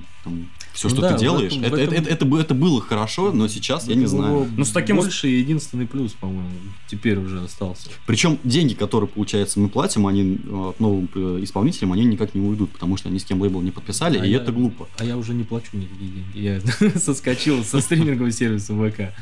[0.72, 1.52] все, Ну что да, ты делаешь.
[1.52, 4.48] этом- это, этом- это, это бы- это было хорошо, но сейчас я не Это знаю.
[4.56, 6.48] Ну, с таким больше единственный плюс, по-моему,
[6.88, 7.90] теперь уже остался.
[8.06, 12.40] Причем деньги, которые, получается, мы платим, они э, от новым э, исполнителям, они никак не
[12.40, 14.88] уйдут, потому что они с кем лейбл не подписали, А и я- это глупо.
[14.98, 16.38] А я уже не плачу никакие деньги.
[16.38, 16.60] Я
[16.98, 19.12] соскочил со стримингового сервиса ВК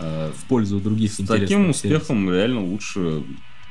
[0.00, 1.74] Э, в пользу других С таким сервисов.
[1.74, 3.24] успехом реально лучше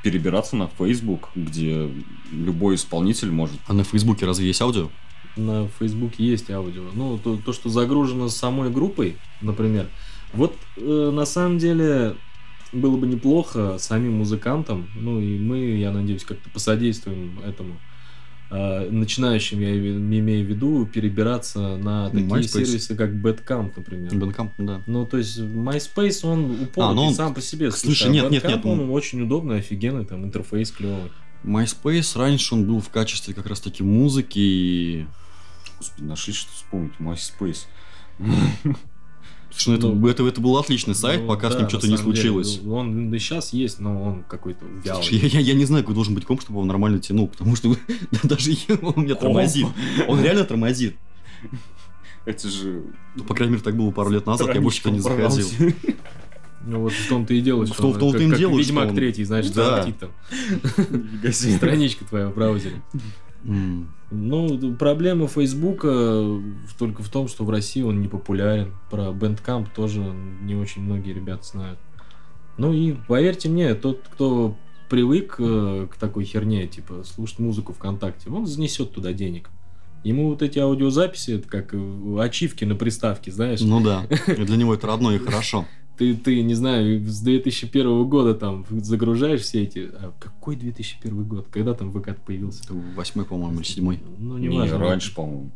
[0.08, 1.90] перебираться на Facebook, где
[2.32, 4.88] любой исполнитель может А на Фейсбуке разве есть аудио?
[5.36, 6.84] На Фейсбуке есть аудио.
[6.94, 9.86] Ну, то, то, что загружено самой группой, например.
[10.32, 12.16] Вот э, на самом деле
[12.72, 17.76] было бы неплохо самим музыкантам, ну и мы, я надеюсь, как-то посодействуем этому.
[18.50, 22.48] Э, начинающим, я име- имею в виду, перебираться на такие MySpace.
[22.48, 24.14] сервисы, как Bandcamp, например.
[24.14, 24.82] Бэнкамп, да.
[24.86, 27.70] Ну, то есть MySpace, он упорный А, ну он- сам по себе.
[27.70, 31.10] Слушай, а нет, нет, Bandcamp, нет, он ну- очень удобный, офигенный, там интерфейс клевый.
[31.44, 35.06] MySpace раньше он был в качестве как раз таки музыки и
[35.78, 36.92] Господи, нашли что вспомнить.
[36.98, 37.66] MySpace.
[39.50, 41.68] Слушай, ну, Ну, это, это, это был отличный сайт, Ну, пока с да, ним на
[41.70, 42.60] что-то не самом деле, случилось.
[42.62, 45.02] ну, он и сейчас есть, но он какой-то вялый.
[45.02, 47.56] Слушай, я, я, я не знаю, какой должен быть комп, чтобы он нормально тянул, потому
[47.56, 47.74] что
[48.24, 48.50] даже
[48.82, 49.20] он меня Комп?
[49.20, 49.66] тормозит.
[50.06, 50.96] Он реально тормозит.
[52.26, 52.82] Это же...
[53.16, 55.46] Ну, по крайней мере, так было пару лет назад, я больше туда не заходил.
[56.66, 58.38] Ну вот в том-то и дело, В что том- в он том-то как, и как
[58.38, 59.86] дело, что Ведьмак он- третий, знаешь, Да.
[59.98, 60.10] там.
[61.32, 62.82] Страничка твоя в браузере.
[64.10, 66.40] Ну, проблема Фейсбука
[66.78, 68.74] только в том, что в России он не популярен.
[68.90, 71.78] Про Bandcamp тоже не очень многие ребята знают.
[72.56, 74.56] Ну и поверьте мне, тот, кто
[74.88, 79.50] привык э, к такой херне, типа слушать музыку ВКонтакте, он занесет туда денег.
[80.04, 83.60] Ему вот эти аудиозаписи, это как э, ачивки на приставке, знаешь.
[83.60, 85.66] Ну да, для него это родное и хорошо.
[85.98, 89.88] Ты, ты, не знаю, с 2001 года там загружаешь все эти...
[89.92, 91.48] А какой 2001 год?
[91.50, 92.62] Когда там ВК появился?
[92.94, 94.00] Восьмой, по-моему, или седьмой.
[94.18, 94.78] Ну, не, Не, важно.
[94.78, 95.50] раньше, по-моему.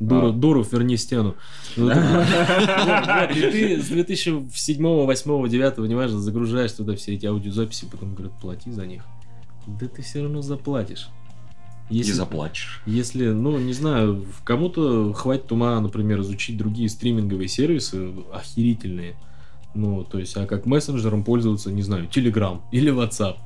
[0.00, 0.32] Дуру, А.
[0.32, 1.34] Дуров, верни стену.
[1.76, 8.14] Вот, вот, и ты с 2007, 8, 9, неважно, загружаешь туда все эти аудиозаписи, потом
[8.14, 9.02] говорят, плати за них.
[9.66, 11.08] Да ты все равно заплатишь.
[11.90, 12.80] И Если, заплачешь.
[12.86, 19.16] если, ну, не знаю, кому-то хватит ума, например, изучить другие стриминговые сервисы охерительные.
[19.78, 23.36] Ну, то есть, а как мессенджером пользоваться, не знаю, Telegram или WhatsApp.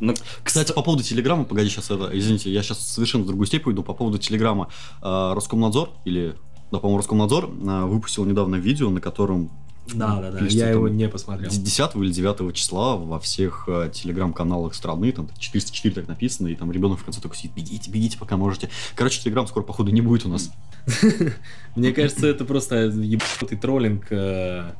[0.00, 3.66] Ну, Кстати, по поводу Телеграма, погоди, сейчас это, извините, я сейчас совершенно в другую степь
[3.66, 3.82] уйду.
[3.82, 4.68] По поводу Телеграма.
[5.00, 6.34] А, Роскомнадзор, или,
[6.70, 9.50] да, по-моему, Роскомнадзор а, выпустил недавно видео, на котором
[9.94, 10.40] Да, да, да.
[10.40, 10.96] Я что его там?
[10.98, 11.50] не посмотрел.
[11.50, 16.70] 10 или 9 числа во всех э, телеграм-каналах страны, там 404 так написано, и там
[16.70, 18.68] ребенок в конце только сидит, бегите, бегите, пока можете.
[18.94, 20.50] Короче, телеграм скоро, походу, не будет у нас.
[21.76, 24.74] Мне кажется, это просто ебанутый троллинг э,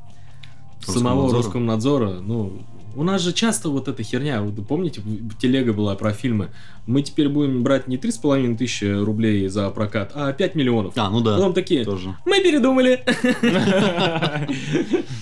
[0.81, 2.07] самого Роскомнадзора.
[2.07, 2.21] Роскомнадзора.
[2.21, 2.53] Ну,
[2.99, 5.01] у нас же часто вот эта херня, вот помните,
[5.41, 6.51] телега была про фильмы.
[6.87, 10.95] Мы теперь будем брать не 3,5 тысячи рублей за прокат, а 5 миллионов.
[10.97, 12.17] А, ну да, Потом такие, тоже.
[12.25, 13.05] мы передумали.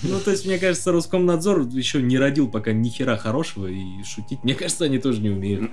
[0.03, 4.41] Ну, то есть, мне кажется, Роскомнадзор еще не родил пока ни хера хорошего, и шутить,
[4.43, 5.69] мне кажется, они тоже не умеют.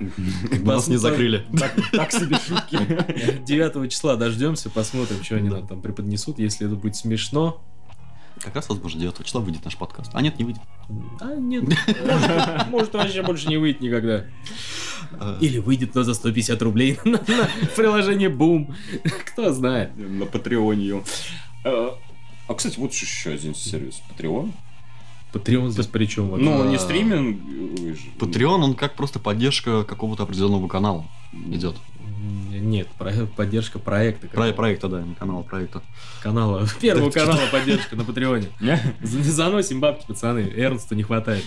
[0.63, 1.45] Нас не закрыли.
[1.91, 2.77] Так себе шутки.
[3.45, 6.39] 9 числа дождемся, посмотрим, что они нам там преподнесут.
[6.39, 7.63] Если это будет смешно,
[8.41, 10.11] Как раз, возможно, 9 числа выйдет наш подкаст.
[10.13, 10.61] А нет, не выйдет.
[11.21, 14.25] А нет, может, может вообще больше не выйдет никогда.
[15.13, 17.17] Э, Или выйдет, но за 150 рублей на,
[17.75, 18.73] приложение Boom.
[19.31, 19.91] Кто знает.
[19.97, 21.03] На Патреоне.
[21.63, 21.89] Э,
[22.47, 24.01] А, кстати, вот еще один сервис.
[24.09, 24.53] Патреон.
[25.33, 26.29] Патреон здесь при чем?
[26.41, 26.67] Ну, А.
[26.67, 27.41] не стриминг.
[27.79, 31.75] ой, ж- Patreon, он как просто поддержка какого-то определенного канала идет.
[32.59, 34.27] Нет, про- поддержка проекта.
[34.27, 35.81] Про проекта, да, не канала, проекта.
[36.21, 36.67] Канала.
[36.81, 38.47] Первого Да, канала поддержка на Патреоне.
[38.59, 38.79] Не?
[39.01, 40.51] За- Заносим бабки, пацаны.
[40.55, 41.43] Эрнсту не хватает.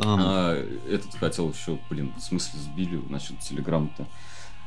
[0.00, 0.54] А,
[0.88, 4.06] этот хотел еще, блин, в смысле сбили насчет Телеграм-то.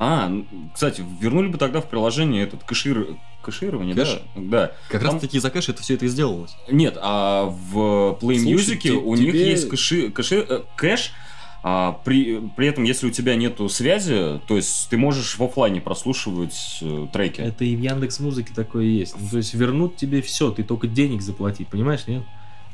[0.03, 0.31] А,
[0.73, 3.15] кстати, вернули бы тогда в приложение этот кэшир...
[3.43, 4.19] кэширование, Кэш?
[4.35, 4.41] да?
[4.41, 4.71] Да.
[4.89, 6.55] Как Там- раз таки за кэш это все это и сделалось.
[6.69, 11.11] Нет, а в Play Слушай, Music у них есть кэши, кэши- э, кэш,
[11.63, 15.79] а, при, при этом, если у тебя нету связи, то есть ты можешь в оффлайне
[15.79, 17.41] прослушивать э, треки.
[17.41, 19.15] Это и в Яндекс Музыке такое есть.
[19.19, 22.23] Ну, то есть вернут тебе все, ты только денег заплатить, понимаешь, нет?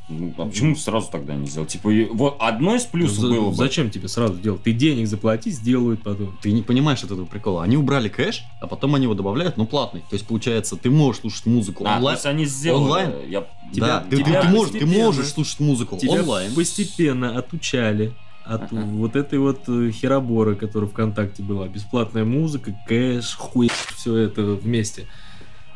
[0.10, 1.68] Ну, а почему сразу тогда не сделать?
[1.68, 3.56] Типа, вот одно из плюсов За- было бы...
[3.56, 4.64] Зачем тебе сразу делать?
[4.64, 6.38] Ты денег заплати, сделают потом.
[6.42, 7.64] Ты не понимаешь от этого прикола.
[7.64, 10.00] Они убрали кэш, а потом они его добавляют, но платный.
[10.10, 12.16] То есть, получается, ты можешь слушать музыку А, то онлайн.
[12.16, 12.84] есть они сделали...
[12.84, 13.12] онлайн?
[13.28, 13.42] Я...
[13.42, 16.56] Да, тебя- ты, ты- тебя ты можешь, ты можешь слушать музыку Тебя онлайн.
[16.56, 18.14] постепенно отучали
[18.48, 21.68] от вот этой вот э, хероборы, которая ВКонтакте была.
[21.68, 25.08] Бесплатная музыка, кэш, хуй, все это вместе.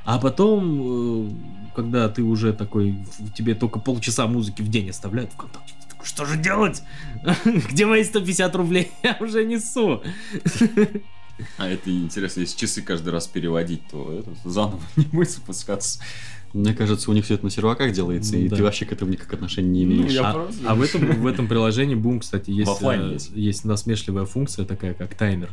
[0.05, 1.31] А потом, э,
[1.75, 3.05] когда ты уже такой,
[3.35, 6.81] тебе только полчаса музыки в день оставляют ВКонтакте, ты такой, что же делать?
[7.45, 8.91] Где мои 150 рублей?
[9.03, 10.01] Я уже несу.
[11.57, 16.01] А это интересно, если часы каждый раз переводить, то это заново не будет спускаться.
[16.53, 18.55] Мне кажется, у них все это на серваках делается, Ну и да.
[18.57, 20.11] ты вообще к этому никак отношения не Ну, имеешь.
[20.11, 23.31] я а, просто- а в этом в этом приложении Boom, кстати, есть, э, есть.
[23.33, 25.49] есть насмешливая функция такая, как таймер.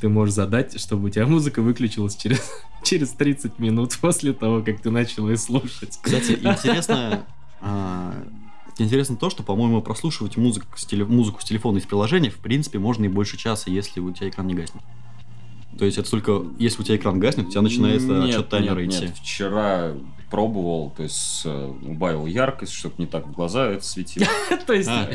[0.00, 2.40] Ты можешь задать, чтобы у тебя музыка выключилась через,
[2.82, 5.96] через 30 минут после того, как ты начал ее слушать.
[6.02, 7.24] Кстати, интересно,
[7.60, 8.12] а,
[8.78, 12.80] интересно то, что, по-моему, прослушивать музыку с, теле- музыку с телефона из приложения, в принципе,
[12.80, 14.82] можно и больше часа, если у тебя экран не гаснет.
[15.82, 18.78] То есть это только если у тебя экран гаснет, у тебя начинается Нет, отсчет таймера
[18.78, 19.04] нет, идти.
[19.06, 19.94] нет, вчера
[20.30, 24.24] пробовал, то есть э, убавил яркость, чтобы не так в глаза это светило.
[24.66, 25.10] То есть А.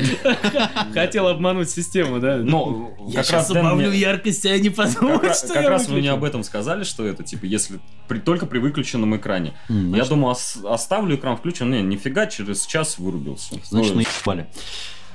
[0.92, 2.36] хотел обмануть систему, да?
[2.36, 6.42] Но я сейчас убавлю яркость, а подумают, раз- что как раз вы мне об этом
[6.44, 7.80] сказали, что это, типа, если
[8.26, 9.54] только при выключенном экране.
[9.70, 13.54] Я ос- оставлю экран включен, не, нифига, через час вырубился.
[13.70, 14.48] значит, Ну, наебали.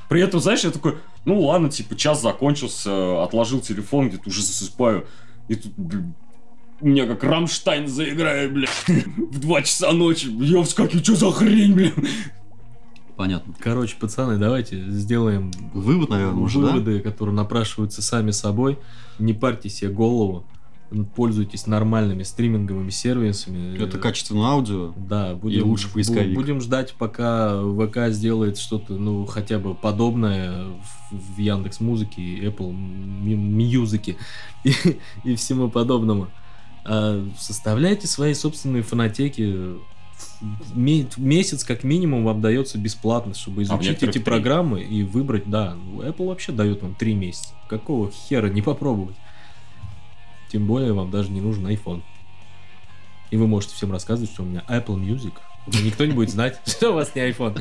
[0.09, 5.07] При этом, знаешь, я такой, ну ладно, типа, час закончился, отложил телефон, где-то уже засыпаю.
[5.47, 6.13] И тут, блин,
[6.81, 10.27] у меня как Рамштайн заиграет, бля, в 2 часа ночи.
[10.27, 11.93] Я вскакиваю, что за хрень, блин?
[13.15, 13.53] Понятно.
[13.59, 16.67] Короче, пацаны, давайте сделаем Вывод, наверное, уже, да?
[16.67, 18.79] выводы, которые напрашиваются сами собой.
[19.19, 20.45] Не парьте себе голову.
[21.15, 23.77] Пользуйтесь нормальными стриминговыми сервисами.
[23.81, 24.93] Это качественное аудио.
[24.95, 26.35] Да, будем, лучше бу- поисковик.
[26.35, 30.65] Будем ждать, пока ВК сделает что-то, ну, хотя бы подобное
[31.11, 34.17] в, в Яндекс Музыке, Apple Мьюзике
[34.63, 34.73] и,
[35.23, 36.27] и всему подобному.
[36.85, 39.75] А составляйте свои собственные фонотеки.
[40.75, 45.75] Месяц как минимум вам дается бесплатно, чтобы А изучить некоторых эти программы и выбрать, да.
[45.75, 47.49] ну, Apple вообще дает вам три месяца.
[47.69, 49.15] Какого хера не попробовать?
[50.53, 52.03] Тем более вам даже не нужен iPhone.
[53.31, 55.33] И вы можете всем рассказывать, что у меня Apple Music.
[55.65, 57.59] Но никто не будет знать, что у вас не iPhone.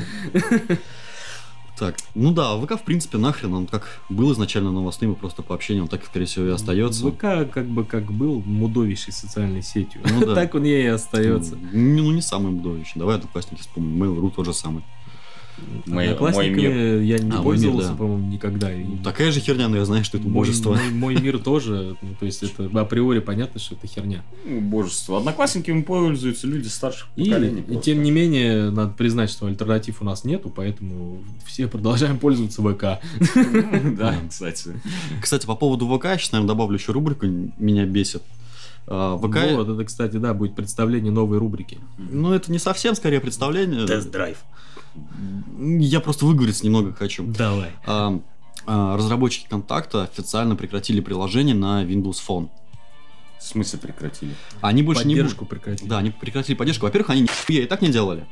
[1.79, 5.55] Так, ну да, ВК, в принципе, нахрен, он как был изначально новостным и просто по
[5.55, 7.11] общению, он так, скорее всего, и остается.
[7.11, 10.03] ВК как бы как был мудовейшей социальной сетью.
[10.05, 10.35] Ну да.
[10.43, 11.57] Так он ей и остается.
[11.57, 13.01] Ну, ну, не самый будовищный.
[13.01, 14.03] Давай одноклассники вспомним.
[14.03, 14.85] Mail.ru тот же самый.
[15.87, 17.99] Мой- мой я не А, пользовался, мир, да.
[17.99, 18.73] по-моему, никогда.
[18.75, 20.75] И Ну, Такая же херня, но я знаю, что это мой, божество.
[20.75, 24.23] мой- мой мир тоже, ну, то есть это априори понятно, что это херня.
[24.47, 25.19] Ну, божество.
[25.19, 27.63] Одноклассниками пользуются люди старших И, поколений.
[27.69, 32.63] и тем не менее, надо признать, что альтернатив у нас нету, поэтому все продолжаем пользоваться
[32.63, 33.01] ВК.
[33.97, 34.71] Да, кстати.
[35.21, 38.23] Кстати, по поводу ВК, я сейчас, наверное, добавлю еще рубрику, меня бесит.
[38.87, 41.79] А, ВК, Вот, это, кстати, да, будет представление новой рубрики.
[41.99, 43.87] ну, это не совсем, скорее, представление.
[43.87, 44.39] Тест-драйв.
[45.59, 47.25] Я просто выговориться немного хочу.
[47.27, 47.71] Давай.
[47.87, 48.21] А,
[48.67, 52.49] а, разработчики контакта официально прекратили приложение на Windows Phone.
[53.39, 54.35] В смысле прекратили?
[54.61, 55.51] Они больше не Поддержку будут.
[55.51, 55.89] прекратить.
[55.89, 56.87] Да, они прекратили поддержку.
[56.87, 58.25] Во-первых, они нихуя и так не делали.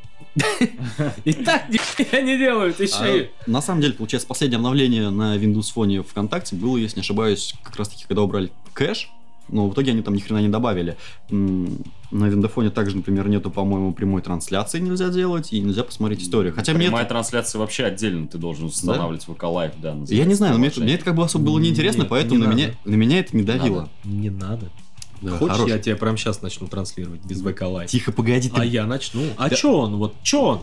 [1.24, 5.74] И так нихуя не делают, А, еще на самом деле, получается, последнее обновление на Windows
[5.74, 9.10] Phone ВКонтакте было, если не ошибаюсь, как раз таки, когда убрали кэш,
[9.52, 10.96] но в итоге они там ни хрена не добавили.
[11.30, 16.52] На Виндофоне также, например, нету, по-моему, прямой трансляции нельзя делать, и нельзя посмотреть историю.
[16.54, 19.96] Хотя мне Прямая это- трансляция вообще отдельно ты должен устанавливать ВК Лайв, да.
[20.08, 22.40] Я не знаю, но мне это, мне это как бы особо было неинтересно, Нет, поэтому
[22.40, 23.88] не на меня, на меня это не давило.
[24.04, 24.70] Не надо.
[25.22, 25.68] Да, Хочешь, хорош.
[25.70, 27.90] я тебя прямо сейчас начну транслировать без ВК Лайв?
[27.90, 28.58] Тихо, погоди, ты...
[28.60, 29.22] А я начну.
[29.36, 29.54] А Да.
[29.54, 29.96] чё он?
[29.96, 30.60] Вот чё он?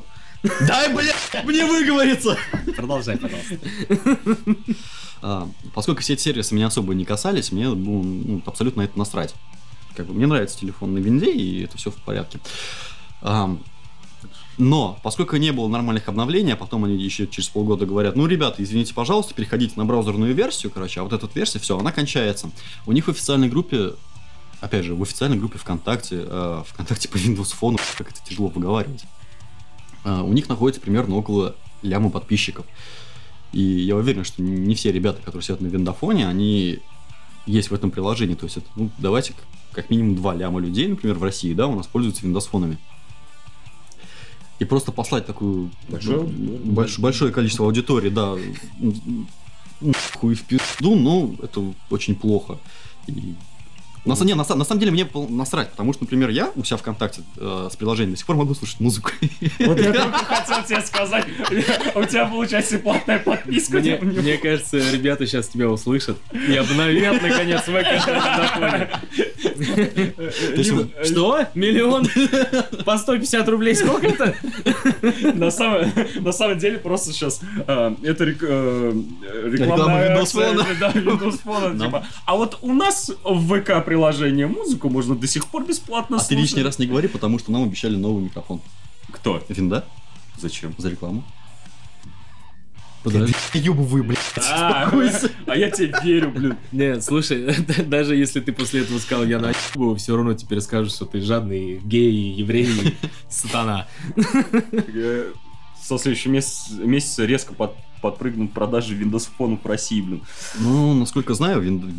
[0.67, 2.35] Дай, блядь, мне выговориться!
[2.75, 3.57] Продолжай, пожалуйста.
[5.21, 9.33] А, поскольку все эти сервисы меня особо не касались, мне было ну, абсолютно это насрать.
[9.95, 12.39] Как бы, мне нравится телефон на винде, и это все в порядке.
[13.21, 13.57] А,
[14.57, 18.63] но, поскольку не было нормальных обновлений, а потом они еще через полгода говорят, ну, ребята,
[18.63, 22.49] извините, пожалуйста, переходите на браузерную версию, короче, а вот эта версия, все, она кончается.
[22.87, 23.93] У них в официальной группе,
[24.59, 29.03] опять же, в официальной группе ВКонтакте, э, ВКонтакте по Windows Phone, как это тяжело выговаривать,
[30.03, 32.65] а, у них находится примерно около ляма подписчиков.
[33.53, 36.79] И я уверен, что не все ребята, которые сидят на виндофоне, они
[37.45, 38.35] есть в этом приложении.
[38.35, 39.33] То есть, это, ну, давайте
[39.71, 42.77] как минимум два ляма людей, например, в России, да, у нас пользуются виндосфонами.
[44.59, 48.35] И просто послать такую Большое ну, больш- большое количество аудитории, да,
[50.15, 52.57] хуй в пизду, ну, это очень плохо.
[53.05, 53.35] И
[54.07, 56.77] на, не, на, на самом деле мне пол- насрать, потому что, например, я у себя
[56.77, 59.11] ВКонтакте э, с приложением до сих пор могу слушать музыку.
[59.59, 61.25] Вот я только хотел тебе сказать,
[61.95, 63.77] у тебя получается платная подписка.
[63.77, 68.89] Мне, мне кажется, ребята сейчас тебя услышат и обновят, наконец, ВК на
[69.57, 71.45] То есть вы- Что?
[71.55, 72.07] Миллион?
[72.85, 74.35] По 150 рублей сколько это?
[75.33, 78.93] На самом, на самом деле просто сейчас это рек- э,
[79.45, 83.96] Реклама рекламная Windows акция, типа, А вот у нас в ВК приложение
[84.47, 86.41] музыку можно до сих пор бесплатно А ты слушать.
[86.43, 88.61] лишний раз не говори, потому что нам обещали новый микрофон.
[89.11, 89.43] Кто?
[89.49, 89.85] Винда?
[90.37, 90.75] Зачем?
[90.77, 91.23] За рекламу.
[93.03, 93.33] Подожди.
[93.53, 94.19] Ёбывай, блядь.
[94.51, 94.91] А,
[95.45, 96.57] а я тебе верю, блин.
[96.71, 97.55] Не, слушай,
[97.85, 99.53] даже если ты после этого сказал, я на
[99.97, 102.97] все равно теперь скажут, что ты жадный гей, еврей,
[103.29, 103.87] сатана.
[105.87, 110.21] Со следующего месяца, месяца резко под- подпрыгнут продажи Windows Phone в России, блин.
[110.59, 111.93] Ну, насколько знаю, вин-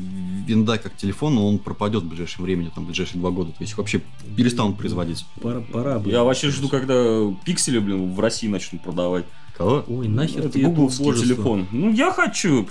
[0.46, 3.53] винда как телефон, он пропадет в ближайшем времени, там, в ближайшие два года.
[3.53, 4.03] То есть их вообще
[4.37, 5.24] перестанут производить.
[5.40, 6.14] Пора, пора, блин.
[6.16, 9.24] Я вообще жду, когда пиксели, блин, в России начнут продавать.
[9.57, 9.85] Кого?
[9.88, 11.66] Ой, нахер Это ты это гугловский телефон.
[11.72, 12.64] Ну, я хочу.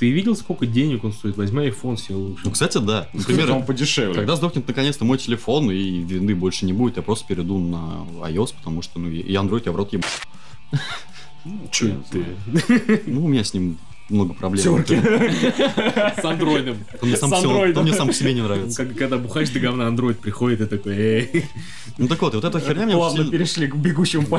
[0.00, 1.36] Ты видел, сколько денег он стоит?
[1.36, 2.40] Возьми iPhone себе лучше.
[2.46, 3.06] Ну, кстати, да.
[3.12, 4.14] Он Например, подешевле.
[4.14, 8.54] когда сдохнет наконец-то мой телефон, и винды больше не будет, я просто перейду на iOS,
[8.56, 10.04] потому что, ну, и Android я в рот еб...
[11.70, 12.24] Чё я ты?
[13.06, 13.76] Ну, у меня с ним
[14.08, 14.82] много проблем.
[14.84, 14.96] Терки.
[16.20, 16.78] С андроидом.
[17.02, 17.80] Он мне сам, С по себе- андроидом.
[17.82, 18.84] он мне сам по себе не Ну, нравится.
[18.86, 21.44] как- Когда бухаешь до говна, андроид приходит и такой, эй.
[21.98, 24.38] Ну так вот, и вот эта херня мне Плавно перешли к бегущему по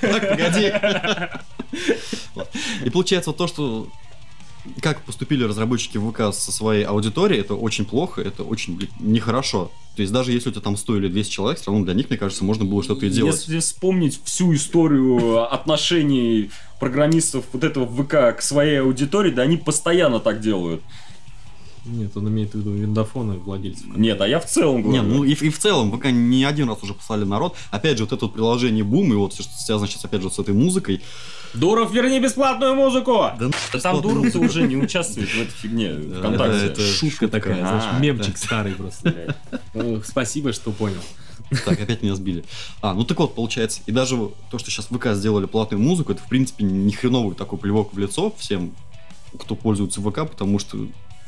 [0.00, 0.72] Так, погоди.
[2.84, 3.88] И получается вот то, что
[4.80, 9.70] как поступили разработчики ВК со своей аудиторией, это очень плохо, это очень блин, нехорошо.
[9.96, 12.08] То есть даже если у тебя там 100 или 200 человек, все равно для них,
[12.08, 13.34] мне кажется, можно было что-то и делать.
[13.34, 20.18] Если вспомнить всю историю отношений программистов вот этого ВК к своей аудитории, да они постоянно
[20.18, 20.82] так делают.
[21.86, 23.86] Нет, он имеет в виду виндофоны владельцев.
[23.96, 25.02] Нет, а я в целом говорю.
[25.02, 27.56] ну и, и в целом ВК не один раз уже послали народ.
[27.70, 30.30] Опять же, вот это вот приложение Бум, и вот все, что связано сейчас опять же
[30.30, 31.02] с этой музыкой.
[31.52, 33.12] Дуров, верни бесплатную музыку!
[33.38, 36.66] Да, Да там Дуров уже не участвует в этой фигне Да, ВКонтакте.
[36.66, 38.38] это- Шутка такая, А, знаешь, мемчик да.
[38.40, 39.36] старый просто.
[39.74, 41.00] Ну, Спасибо, что понял.
[41.66, 42.44] Так, опять меня сбили.
[42.80, 44.16] А, ну так вот, получается, и даже
[44.50, 47.98] то, что сейчас ВК сделали платную музыку, это, в принципе, не хреновый такой плевок в
[47.98, 48.72] лицо всем,
[49.38, 50.78] кто пользуется ВК, потому что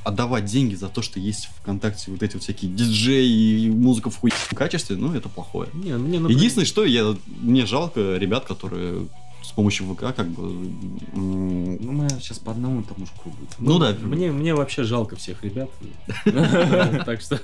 [0.07, 4.17] отдавать деньги за то, что есть ВКонтакте вот эти вот всякие диджеи и музыка в
[4.17, 5.69] хуйном качестве, ну, это плохое.
[5.75, 9.09] Не, мне, например, Единственное, что я, мне жалко ребят, которые
[9.43, 10.71] с помощью ВК как бы...
[11.13, 13.37] Ну, мы сейчас по одному тому же кругу.
[13.59, 15.71] Ну да, Мне, мне вообще жалко всех ребят.
[17.05, 17.41] Так что...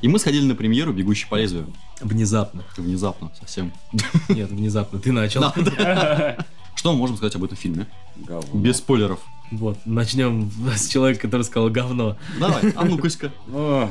[0.00, 1.72] И мы сходили на премьеру «Бегущий по лезвию».
[2.00, 2.62] Внезапно.
[2.76, 3.72] Внезапно совсем.
[4.28, 4.98] Нет, внезапно.
[5.00, 5.42] Ты начал.
[6.74, 7.86] Что мы можем сказать об этом фильме?
[8.16, 8.60] Говно.
[8.60, 9.18] Без спойлеров.
[9.50, 12.16] Вот, начнем с человека, который сказал говно.
[12.38, 13.08] Давай, а ну-ка.
[13.52, 13.90] О,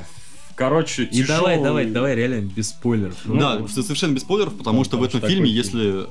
[0.56, 3.16] Короче, И давай, тяжелый- давай, давай, реально без спойлеров.
[3.26, 6.08] Ну, Да, совершенно без спойлеров, потому Ну, что в этом что фильме, если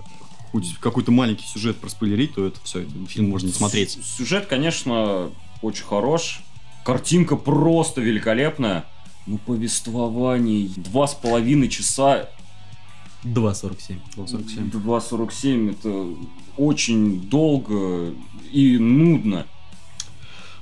[0.52, 3.98] хоть какой-то маленький сюжет проспойлерить, то это все, фильм можно не смотреть.
[4.04, 5.30] Сюжет, конечно,
[5.62, 6.42] очень хорош.
[6.84, 8.84] Картинка просто великолепная.
[9.26, 10.68] Ну, повествование.
[10.76, 12.28] Два с половиной часа.
[13.24, 13.96] 2.47.
[14.16, 14.70] 2.47.
[14.70, 16.16] 2.47 это
[16.56, 18.12] очень долго
[18.52, 19.46] и нудно.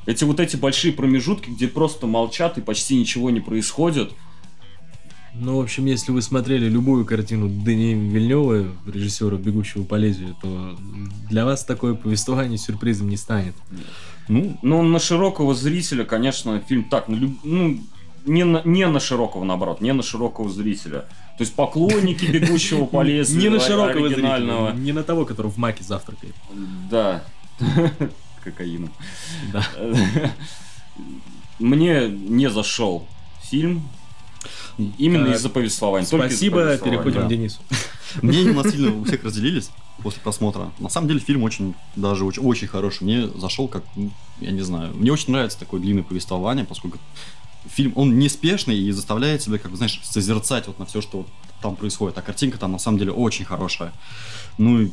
[0.07, 4.13] Эти вот эти большие промежутки, где просто молчат и почти ничего не происходит.
[5.37, 10.77] Ну, в общем, если вы смотрели любую картину Дэни Вильнева, режиссера «Бегущего по лезвию», то
[11.29, 13.55] для вас такое повествование сюрпризом не станет.
[14.29, 17.81] Ну, Ну, на широкого зрителя, конечно, фильм так, на люб- ну,
[18.25, 21.01] не на, не на широкого, наоборот, не на широкого зрителя.
[21.37, 24.69] То есть поклонники бегущего по лезвию Не на широкого оригинального.
[24.69, 26.35] зрителя, не на того, который в маке завтракает.
[26.91, 27.25] Да.
[28.45, 28.93] Кокаином.
[29.53, 29.67] Да.
[31.59, 33.07] Мне не зашел
[33.43, 33.89] фильм.
[34.99, 36.07] Именно из-за повествования.
[36.07, 37.61] Спасибо, переходим к Денису.
[38.23, 39.71] мнения у нас сильно у всех разделились
[40.03, 40.71] после просмотра.
[40.79, 43.05] На самом деле фильм очень, даже очень, очень хороший.
[43.05, 44.11] Мне зашел как, ну,
[44.41, 46.99] я не знаю, мне очень нравится такое длинное повествование, поскольку
[47.69, 51.27] фильм, он неспешный и заставляет себя, как бы, знаешь, созерцать вот на все, что вот
[51.63, 52.19] там происходит.
[52.19, 53.93] А картинка там на самом деле очень хорошая.
[54.59, 54.91] Ну и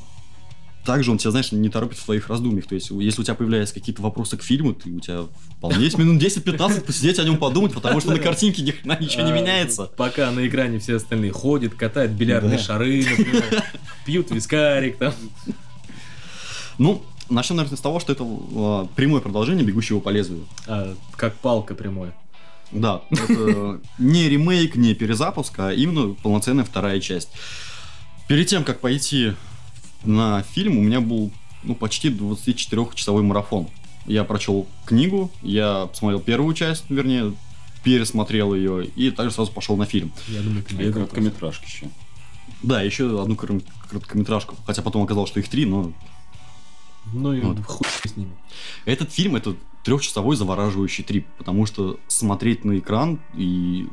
[0.85, 2.65] также он тебя, знаешь, не торопит в твоих раздумьях.
[2.67, 5.25] То есть, если у тебя появляются какие-то вопросы к фильму, ты, у тебя
[5.57, 9.23] вполне есть минут 10-15 посидеть о нем подумать, потому что на картинке ни хрена ничего
[9.23, 9.91] не А, меняется.
[9.95, 12.63] Пока на экране все остальные ходят, катают бильярдные Да.
[12.63, 13.63] шары, например,
[14.05, 15.13] пьют вискарик там.
[16.79, 20.47] Ну, начнем, наверное, с того, что это э, прямое продолжение «Бегущего по лезвию».
[20.67, 22.11] А, как палка прямой.
[22.71, 27.29] Да, это не ремейк, не перезапуск, а именно полноценная вторая часть.
[28.27, 29.33] Перед тем, как пойти
[30.03, 31.31] на фильм, у меня был
[31.63, 33.67] ну, почти 24-часовой марафон.
[34.05, 37.33] Я прочел книгу, я посмотрел первую часть, вернее,
[37.83, 40.11] пересмотрел ее, и также сразу пошел на фильм.
[40.27, 41.87] Я думаю, И бегал короткометражки еще.
[42.63, 45.93] Да, еще одну корот- короткометражку, хотя потом оказалось, что их три, но.
[47.13, 47.59] Ну и Вот.
[47.65, 48.31] хуй с ними.
[48.85, 53.87] Этот фильм это трехчасовой завораживающий трип, потому что смотреть на экран и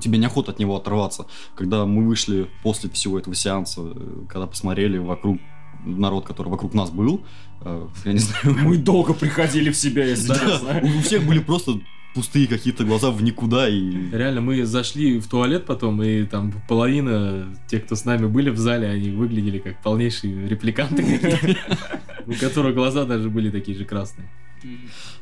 [0.00, 1.26] тебе неохота от него оторваться.
[1.56, 3.82] Когда мы вышли после всего этого сеанса,
[4.28, 5.38] когда посмотрели вокруг
[5.84, 7.24] народ, который вокруг нас был,
[7.62, 10.80] э, я не знаю, Мы долго приходили в себя, если да, честно.
[10.98, 11.80] у всех были просто
[12.14, 17.56] пустые какие-то глаза в никуда и Реально, мы зашли в туалет потом, и там половина
[17.68, 21.56] тех, кто с нами были в зале, они выглядели как полнейшие репликанты
[22.26, 24.28] у которых глаза даже были такие же красные.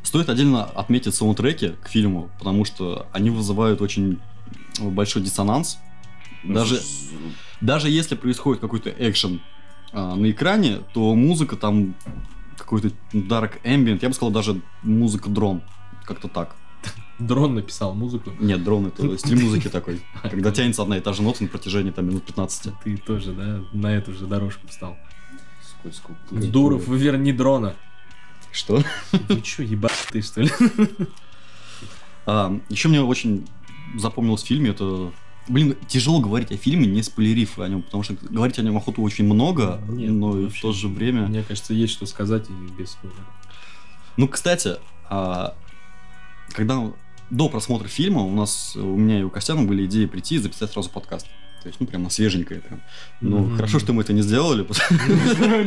[0.02, 4.18] Стоит отдельно отметить саундтреки к фильму, потому что они вызывают очень
[4.80, 5.78] большой диссонанс.
[6.42, 6.80] Даже-
[7.60, 9.40] Даже если происходит какой-то экшен
[9.92, 11.94] а, на экране, то музыка там
[12.56, 15.62] какой-то dark ambient, я бы сказал даже музыка дрон,
[16.04, 16.56] как-то так.
[17.18, 18.30] Дрон написал музыку.
[18.38, 21.90] Нет, дрон это стиль музыки такой, когда тянется одна и та же нота на протяжении
[21.90, 22.72] там минут 15.
[22.84, 24.96] Ты тоже, да, на эту же дорожку встал.
[25.62, 26.16] Скользко.
[26.30, 27.74] Дуров, верни дрона.
[28.52, 28.82] Что?
[29.28, 30.50] Вы чё, ебатый, что ли?
[32.68, 33.46] еще мне очень
[33.96, 35.12] запомнилось в фильме, это...
[35.48, 39.00] Блин, тяжело говорить о фильме, не спойлерив о нем, потому что говорить о нем охоту
[39.00, 41.26] очень много, Нет, но в то же время...
[41.26, 43.24] Мне кажется, есть что сказать и без спойлеров.
[44.18, 44.76] Ну, кстати,
[45.08, 45.54] а,
[46.52, 46.92] когда
[47.30, 50.72] до просмотра фильма у нас, у меня и у Костяна были идеи прийти и записать
[50.72, 51.26] сразу подкаст.
[51.62, 52.80] То есть, ну, прям на свеженькое прям.
[53.20, 53.56] Ну, Мгм.
[53.56, 54.62] хорошо, что мы это не сделали,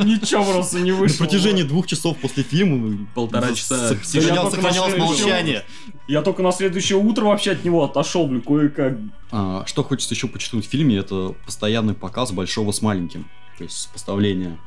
[0.06, 1.26] Ничего просто не на вышло.
[1.26, 3.96] протяжении двух часов после фильма Полтора с- часа.
[4.02, 5.66] сохранялось молчание.
[6.08, 8.98] Я только на следующее утро вообще от него отошел, блин, кое-как.
[9.32, 13.26] А, Что хочется еще почитать в фильме, это постоянный показ большого с маленьким.
[13.58, 14.58] То есть сопоставление.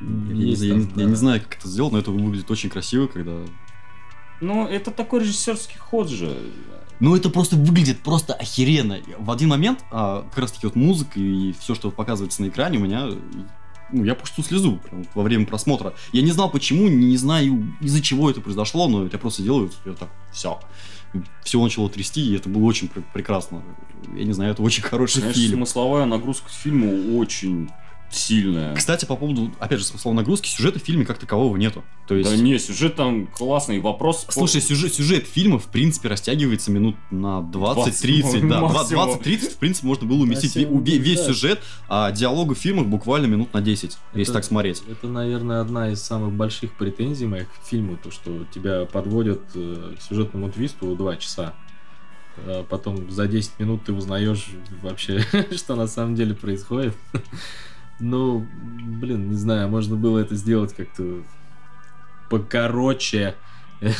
[0.00, 3.32] Я, не- знаю, как это сделано, но это выглядит очень красиво, когда...
[4.44, 6.36] Ну, это такой режиссерский ход же.
[7.00, 8.98] Ну, это просто выглядит просто охеренно.
[9.18, 12.78] В один момент, а, как раз таки вот музыка и все, что показывается на экране,
[12.78, 13.08] у меня...
[13.92, 15.94] Ну, я пусту слезу прям во время просмотра.
[16.12, 19.92] Я не знал почему, не знаю из-за чего это произошло, но я просто делаю, я
[19.92, 20.58] так, все.
[21.44, 23.62] Все начало трясти, и это было очень пр- прекрасно.
[24.16, 25.58] Я не знаю, это очень хороший Знаешь, фильм.
[25.58, 27.70] смысловая нагрузка фильму очень
[28.14, 28.74] сильная.
[28.74, 31.84] Кстати, по поводу, опять же, смысловой нагрузки, сюжета в фильме как такового нету.
[32.06, 34.26] То есть, Да не, сюжет там классный, вопрос...
[34.28, 38.48] слушай, сюжет, сюжет фильма, в принципе, растягивается минут на 20-30.
[38.48, 39.10] Да, максимум.
[39.10, 41.26] 20-30, в принципе, можно было уместить ве- весь да.
[41.26, 44.82] сюжет, а диалога в фильмах буквально минут на 10, если Это- так смотреть.
[44.88, 49.94] Это, наверное, одна из самых больших претензий моих к фильму, то, что тебя подводят э,
[49.98, 51.54] к сюжетному твисту два часа.
[52.46, 54.48] А потом за 10 минут ты узнаешь
[54.82, 55.24] вообще,
[55.56, 56.94] что на самом деле происходит.
[58.00, 58.46] Ну,
[59.00, 61.22] блин, не знаю, можно было это сделать как-то
[62.30, 63.34] покороче.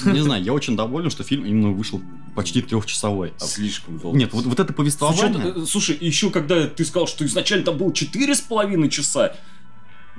[0.07, 2.01] Не знаю, я очень доволен, что фильм именно вышел
[2.35, 3.33] почти трехчасовой.
[3.39, 4.17] Слишком долго.
[4.19, 5.25] Нет, вот, вот это повествование...
[5.27, 9.37] учетом- э, слушай, еще когда ты сказал, что изначально там было четыре с половиной часа,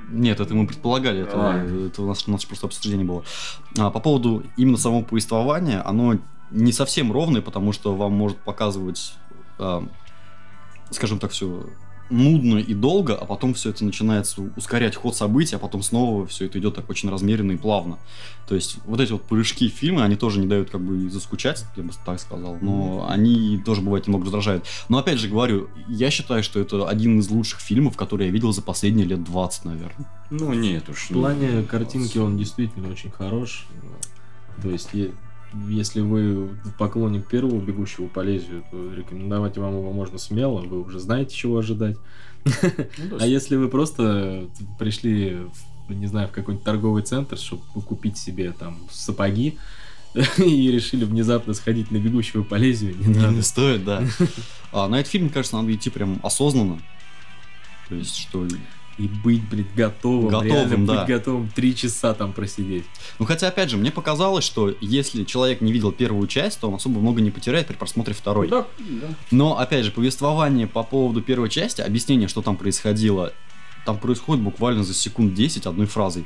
[0.08, 1.64] Нет, это мы предполагали, это, А.
[1.64, 3.24] это у, нас, у нас просто обсуждение было.
[3.76, 6.18] А, по поводу именно самого повествования, оно
[6.52, 9.14] не совсем ровное, потому что вам может показывать,
[9.58, 9.84] а,
[10.90, 11.66] скажем так, все
[12.10, 16.46] нудно и долго, а потом все это начинается ускорять ход событий, а потом снова все
[16.46, 17.98] это идет так очень размеренно и плавно.
[18.48, 21.82] То есть вот эти вот прыжки фильма, они тоже не дают как бы заскучать, я
[21.82, 24.64] бы так сказал, но они тоже бывает немного раздражают.
[24.88, 28.52] Но опять же говорю, я считаю, что это один из лучших фильмов, которые я видел
[28.52, 30.10] за последние лет 20, наверное.
[30.30, 31.10] ну нет уж.
[31.10, 33.66] В плане картинки он действительно очень хорош.
[34.62, 34.90] То есть,
[35.68, 40.98] если вы поклонник первого «Бегущего по лезвию», то рекомендовать вам его можно смело, вы уже
[40.98, 41.96] знаете, чего ожидать.
[42.44, 42.52] Ну,
[43.20, 44.48] А если вы просто
[44.78, 45.38] пришли,
[45.88, 49.56] в, не знаю, в какой-нибудь торговый центр, чтобы купить себе там сапоги,
[50.38, 53.34] и решили внезапно сходить на «Бегущего по лезвию», не Не, надо.
[53.34, 54.02] не стоит, да.
[54.72, 56.80] А на этот фильм, кажется, надо идти прям осознанно.
[57.88, 58.46] То есть, что...
[58.98, 61.00] И быть, блин, готовым, Готовым, да.
[61.00, 62.84] быть готовым три часа там просидеть.
[63.18, 66.76] Ну, хотя, опять же, мне показалось, что если человек не видел первую часть, то он
[66.76, 68.48] особо много не потеряет при просмотре второй.
[68.48, 69.08] Да, да.
[69.30, 73.34] Но, опять же, повествование по поводу первой части, объяснение, что там происходило,
[73.84, 76.24] там происходит буквально за секунд 10 одной фразой.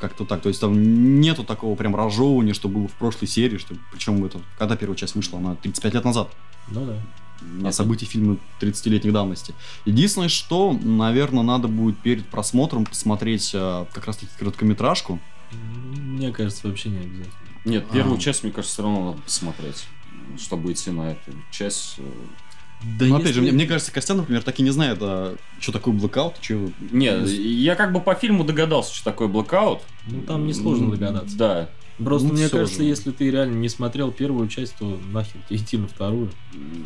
[0.00, 0.42] Как-то так.
[0.42, 4.40] То есть там нету такого прям разжевывания, что было в прошлой серии, что причем это,
[4.58, 6.30] когда первая часть вышла, она 35 лет назад.
[6.68, 6.96] Ну да.
[7.64, 9.54] А событий фильма 30-летней давности.
[9.84, 15.18] Единственное, что, наверное, надо будет перед просмотром посмотреть а, как раз-таки короткометражку.
[15.52, 17.34] Мне кажется, вообще не обязательно.
[17.64, 18.20] Нет, первую А.
[18.20, 19.84] часть, мне кажется, все равно надо посмотреть,
[20.38, 21.94] чтобы идти на эту часть.
[21.98, 22.02] э.
[22.98, 25.70] Да Но опять же, мне, мне кажется, Костян, например, так и не знает, а, что
[25.72, 26.70] такое блэкаут, что...
[26.90, 29.80] Не, я как бы по фильму догадался, что такое блэкаут.
[30.06, 31.36] Ну там несложно догадаться.
[31.36, 31.68] Да.
[32.04, 32.84] Просто Ну, мне кажется, же.
[32.84, 36.30] если ты реально не смотрел первую часть, то нахер тебе идти на вторую.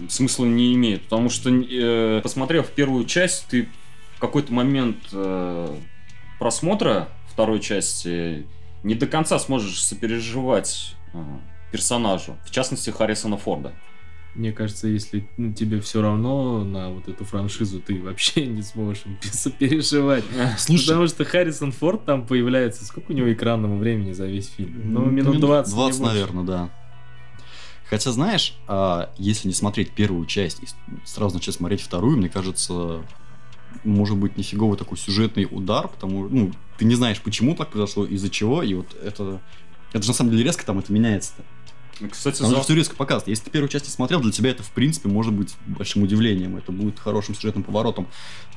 [0.08, 3.68] Смысла не имеет, потому что, э, посмотрев первую часть, ты
[4.16, 5.76] в какой-то момент э,
[6.38, 8.46] просмотра второй части
[8.82, 11.18] не до конца сможешь сопереживать э,
[11.70, 13.72] персонажу, в частности Харрисона Форда.
[14.34, 19.04] Мне кажется, если ну, тебе все равно на вот эту франшизу, ты вообще не сможешь
[19.06, 20.24] им сопереживать.
[20.58, 22.84] Слушай, Потому что Харрисон Форд там появляется.
[22.84, 24.92] Сколько у него экранного времени за весь фильм?
[24.92, 25.72] Ну, м, минут 20.
[25.72, 26.14] не 20, больше.
[26.14, 26.70] наверное, да.
[27.88, 30.66] Хотя, знаешь, а, если не смотреть первую часть и
[31.04, 33.02] сразу начать смотреть вторую, мне кажется,
[33.84, 38.30] может быть нифиговый такой сюжетный удар, потому ну, ты не знаешь, почему так произошло, из-за
[38.30, 39.40] чего, и вот это...
[39.92, 41.44] Это же на самом деле резко там это меняется-то.
[42.10, 43.28] Кстати, Там за- же все резко показывает.
[43.28, 46.56] Если ты первую часть не смотрел, для тебя это, в принципе, может быть большим удивлением.
[46.56, 48.06] Это будет хорошим сюжетным поворотом.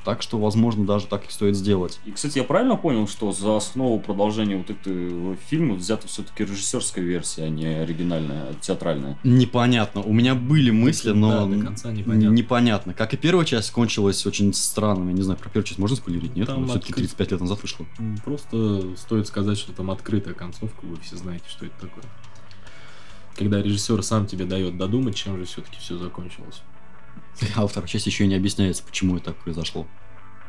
[0.04, 2.00] Так что, возможно, даже так и стоит сделать.
[2.06, 7.04] И, кстати, я правильно понял, что за основу продолжения вот этого фильма взята все-таки режиссерская
[7.04, 9.18] версия, а не оригинальная, а театральная?
[9.24, 10.02] Непонятно.
[10.02, 12.34] У меня были мысли, но да, до конца непонятно.
[12.34, 12.94] непонятно.
[12.94, 15.10] Как и первая часть кончилась очень странно.
[15.10, 16.36] Я не знаю, про первую часть можно спойлерить?
[16.36, 17.86] Нет, Там все-таки открыт- 35 лет назад вышло.
[18.24, 22.06] Просто стоит сказать, что там открытая концовка, вы все знаете, что это такое.
[23.38, 26.62] Когда режиссер сам тебе дает додумать, чем же все-таки все закончилось.
[27.56, 29.86] А во второй части еще и не объясняется, почему это так произошло.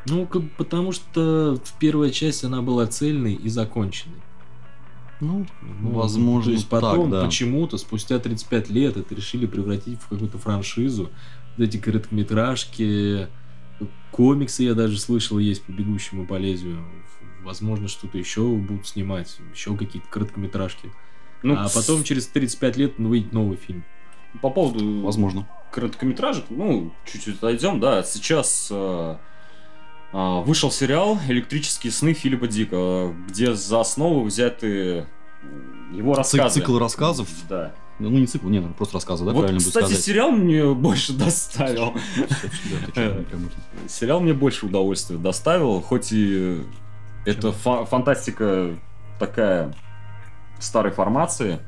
[0.05, 4.19] Ну, как- потому что первая часть, она была цельной и законченной.
[5.21, 5.45] Ну,
[5.81, 7.25] Ну, Возможно, То есть потом так, да.
[7.25, 11.09] почему-то, спустя 35 лет, это решили превратить в какую-то франшизу.
[11.57, 13.27] вот эти короткометражки,
[14.11, 16.83] комиксы я даже слышал есть по бегущему по лезвию.
[17.43, 20.91] Возможно, что-то еще будут снимать, еще какие-то короткометражки.
[21.43, 23.83] Ну, а потом через 35 лет выйдет новый фильм.
[24.41, 25.47] по поводу Возможно.
[25.71, 29.15] короткометражек, ну, чуть-чуть отойдем, да, сейчас э,
[30.13, 35.07] э, вышел сериал «Электрические сны» Филиппа Дика, где за основу взяты
[35.93, 36.59] его рассказы.
[36.59, 37.27] Цикл рассказов.
[37.47, 37.73] Да.
[37.99, 40.01] Ну, не цикл, нет, просто рассказы, да, вот, правильно кстати, сказать.
[40.03, 41.93] сериал мне больше доставил.
[43.87, 46.61] Сериал мне больше удовольствия доставил, хоть и
[47.25, 48.75] это фа- фантастика
[49.19, 49.73] такая
[50.59, 51.59] старой формации,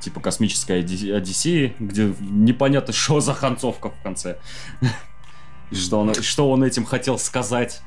[0.00, 4.38] типа космической Оди- Одиссеи, где непонятно, что за концовка в конце.
[5.72, 7.80] Что он, что он этим хотел сказать.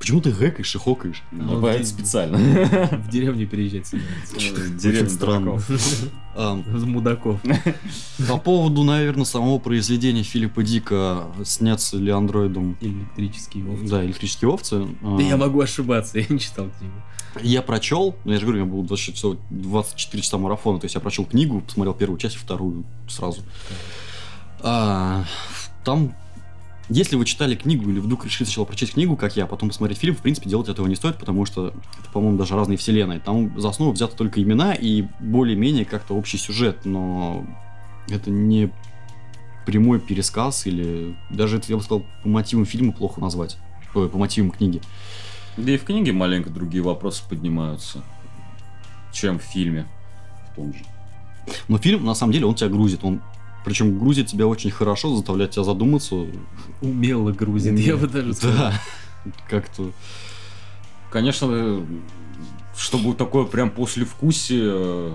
[0.00, 1.22] Почему ты гэкаешь и хокаешь?
[1.30, 2.36] Ну, это ты- специально.
[3.04, 4.70] В деревню переезжать собирается.
[4.78, 5.60] Деревня странно.
[6.74, 7.38] Из мудаков.
[8.28, 13.84] По поводу, наверное, самого произведения Филиппа Дика, снятся ли андроидом Электрический волк.
[13.84, 14.86] да, электрические овцы.
[15.02, 16.94] а, Да я могу ошибаться, я не читал книгу.
[17.42, 20.86] Я прочел, ну, я же говорю, у меня было 24 часа, 24 часа марафона, то
[20.86, 23.42] есть я прочел книгу, посмотрел первую часть и вторую сразу.
[24.62, 25.24] А,
[25.84, 26.14] там,
[26.90, 29.98] если вы читали книгу или вдруг решили сначала прочесть книгу, как я, а потом посмотреть
[29.98, 33.20] фильм, в принципе, делать этого не стоит, потому что это, по-моему, даже разные вселенные.
[33.20, 37.46] Там за основу взяты только имена и более-менее как-то общий сюжет, но
[38.08, 38.72] это не
[39.66, 43.56] прямой пересказ или даже это, я бы сказал, по мотивам фильма плохо назвать.
[43.94, 44.82] Ой, по мотивам книги.
[45.56, 48.02] Да и в книге маленько другие вопросы поднимаются,
[49.12, 49.86] чем в фильме.
[50.50, 50.80] В том же.
[51.68, 53.04] Но фильм, на самом деле, он тебя грузит.
[53.04, 53.20] Он
[53.64, 56.26] причем грузит тебя очень хорошо, заставляет тебя задуматься.
[56.80, 58.72] Умело грузит, я бы даже сказал.
[59.24, 59.32] Да.
[59.48, 59.90] Как-то.
[61.10, 61.84] Конечно,
[62.76, 65.14] чтобы такое прям послевкусие э,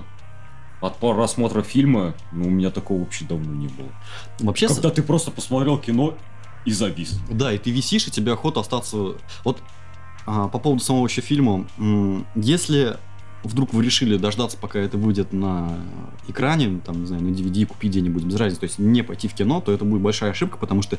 [0.81, 3.87] от просмотра фильма, ну, у меня такого вообще давно не было.
[4.39, 6.15] Вообще, с- Когда ты просто посмотрел кино
[6.65, 7.19] и завис.
[7.31, 9.13] да, и ты висишь, и тебе охота остаться.
[9.43, 9.61] Вот
[10.27, 11.67] а, по поводу самого еще фильма.
[12.35, 12.97] Если
[13.47, 15.77] вдруг вы решили дождаться, пока это выйдет на
[16.27, 19.33] экране, там, не знаю, на DVD, купить где-нибудь, без разницы, то есть не пойти в
[19.33, 20.97] кино, то это будет большая ошибка, потому что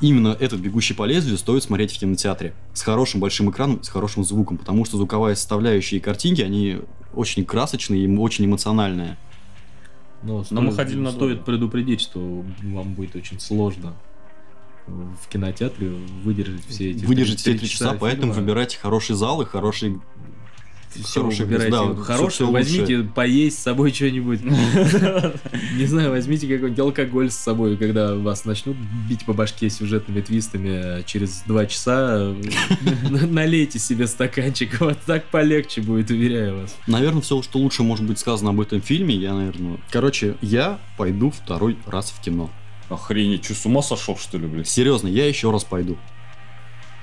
[0.00, 2.54] именно этот «Бегущий по лезвию» стоит смотреть в кинотеатре.
[2.72, 6.78] С хорошим большим экраном, с хорошим звуком, потому что звуковая составляющая и картинки, они
[7.14, 9.16] очень красочные и очень эмоциональные.
[10.22, 13.94] Но, Но мы ходили на стоит предупредить, что вам будет очень сложно
[14.86, 15.88] в кинотеатре
[16.22, 18.46] выдержать все эти Выдержать все три три часа, поэтому фильма.
[18.46, 20.00] выбирайте хорошие залы, хорошие...
[21.02, 22.48] Всё, хороший выбирайте да, всё лучшее.
[22.50, 24.40] возьмите поесть с собой что-нибудь.
[25.76, 28.76] Не знаю, возьмите какой-нибудь алкоголь с собой, когда вас начнут
[29.08, 32.34] бить по башке сюжетными твистами через два часа.
[33.10, 36.76] Налейте себе стаканчик, вот так полегче будет, уверяю вас.
[36.86, 39.78] Наверное, все, что лучше может быть сказано об этом фильме, я, наверное...
[39.90, 42.50] Короче, я пойду второй раз в кино.
[42.88, 44.68] Охренеть, что, с ума сошел, что ли, блядь?
[44.68, 45.96] Серьезно, я еще раз пойду.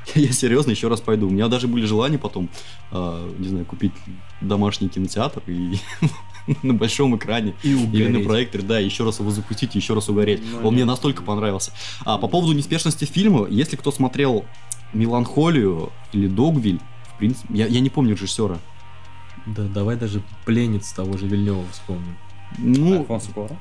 [0.15, 1.27] Я серьезно еще раз пойду.
[1.27, 2.49] У меня даже были желания потом,
[2.91, 3.93] э, не знаю, купить
[4.41, 5.75] домашний кинотеатр и
[6.63, 8.27] на большом экране И или на угореть.
[8.27, 10.41] проекторе, да, еще раз его запустить, и еще раз угореть.
[10.43, 10.87] Ну, Он мне нет.
[10.87, 11.71] настолько понравился.
[12.03, 14.45] А по поводу неспешности фильма, если кто смотрел
[14.93, 16.79] Меланхолию или Догвиль,
[17.15, 18.57] в принципе, я, я не помню режиссера.
[19.45, 22.17] Да, давай даже пленниц того же Вильнева вспомним.
[22.57, 23.57] Ну, Альфонсо Куарон?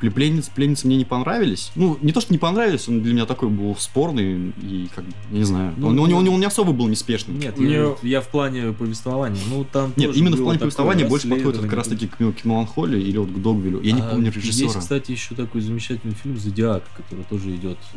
[0.00, 1.70] Пле- Пленниц, пленницы мне не понравились.
[1.74, 5.12] Ну, не то, что не понравились, он для меня такой был спорный и, как, бы,
[5.30, 7.34] я не знаю, Ну, он, он- он- он не особо был неспешный.
[7.34, 9.40] Нет, Мне- я, я в плане повествования.
[9.48, 12.10] Ну, там Нет, тоже именно в плане повествования больше подходит как расследование.
[12.10, 13.80] раз таки к, к Меланхолии или вот к Догвилю.
[13.82, 14.80] Я не А помню Есть, режиссера.
[14.80, 17.96] кстати, еще такой замечательный фильм «Зодиак», который тоже идет э,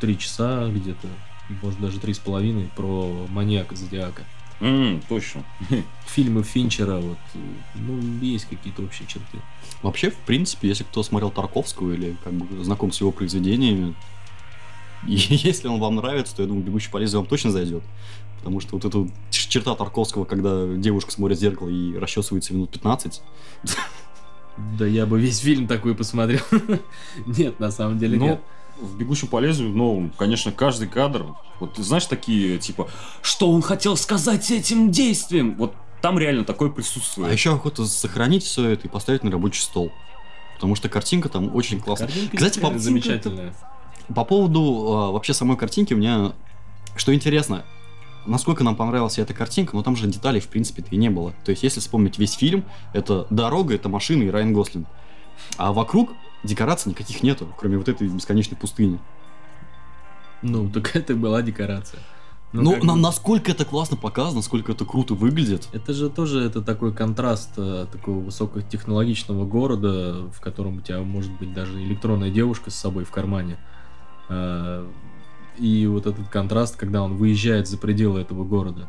[0.00, 1.08] три часа где-то,
[1.62, 4.22] может даже три с половиной, про маньяка Зодиака.
[4.60, 5.44] М, точно.
[6.06, 7.18] Фильмы Финчера, вот,
[7.74, 9.38] ну, есть какие-то общие черты.
[9.82, 13.94] Вообще, в принципе, если кто смотрел Тарковского или как бы знаком с его произведениями,
[15.06, 17.82] и если он вам нравится, то я думаю, «Бегущий по лезвию» вам точно зайдет.
[18.38, 23.22] Потому что вот эта черта Тарковского, когда девушка смотрит в зеркало и расчесывается минут 15,
[24.78, 26.40] Да я бы весь фильм такой посмотрел.
[27.26, 28.40] Нет, на самом деле Ну, нет.
[28.80, 31.26] В «Бегущем по лезвию», ну, конечно, каждый кадр,
[31.60, 32.88] вот знаешь такие, типа,
[33.22, 35.56] что он хотел сказать этим действием?
[35.56, 37.30] Вот там реально такое присутствует.
[37.30, 39.90] а еще охота сохранить все это и поставить на рабочий стол.
[40.54, 42.08] Потому что картинка там очень классная.
[42.08, 43.54] Картинка Кстати, по- замечательная.
[44.14, 44.60] По поводу
[44.92, 46.32] а, вообще самой картинки, у меня,
[46.96, 47.64] что интересно,
[48.26, 51.32] насколько нам понравилась эта картинка, но там же деталей, в принципе-то и не было.
[51.44, 54.86] То есть, если вспомнить весь фильм, это дорога, это машина и Райан Гослинг.
[55.56, 56.10] А вокруг
[56.44, 58.98] декораций никаких нету, кроме вот этой бесконечной пустыни.
[60.42, 62.00] Ну, так это была декорация.
[62.52, 65.68] Ну, Но как на- бы- насколько это классно показано, насколько это круто выглядит.
[65.72, 71.30] Это же тоже это такой контраст э, такого высокотехнологичного города, в котором у тебя может
[71.32, 73.58] быть даже электронная девушка с собой в кармане.
[74.30, 74.86] Э,
[75.58, 78.88] И вот этот контраст, когда он выезжает за пределы этого города.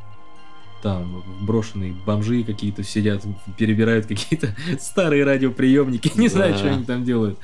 [0.82, 3.24] Там брошенные бомжи какие-то сидят,
[3.58, 7.38] перебирают какие-то старые радиоприемники, не знаю, что они там делают.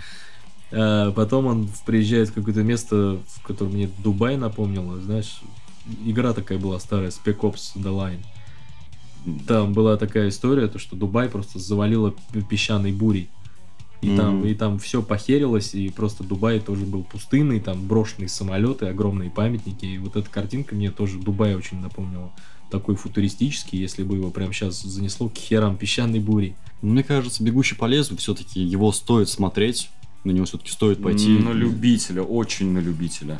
[0.71, 5.41] А потом он приезжает в какое-то место, в котором мне Дубай напомнило, знаешь,
[6.05, 8.23] игра такая была старая, Spec Ops The Line.
[9.47, 12.13] Там была такая история, то что Дубай просто завалило
[12.49, 13.29] песчаной бурей.
[14.01, 14.47] И там, Мгм.
[14.47, 19.85] и там все похерилось, и просто Дубай тоже был пустынный, там брошенные самолеты, огромные памятники.
[19.85, 22.31] И вот эта картинка мне тоже Дубай очень напомнила.
[22.71, 26.55] Такой футуристический, если бы его прямо сейчас занесло к херам песчаной бури.
[26.81, 29.89] Мне кажется, «Бегущий по лесу» все-таки его стоит смотреть.
[30.23, 31.29] На него все-таки стоит пойти.
[31.37, 33.39] На любителя, очень на любителя.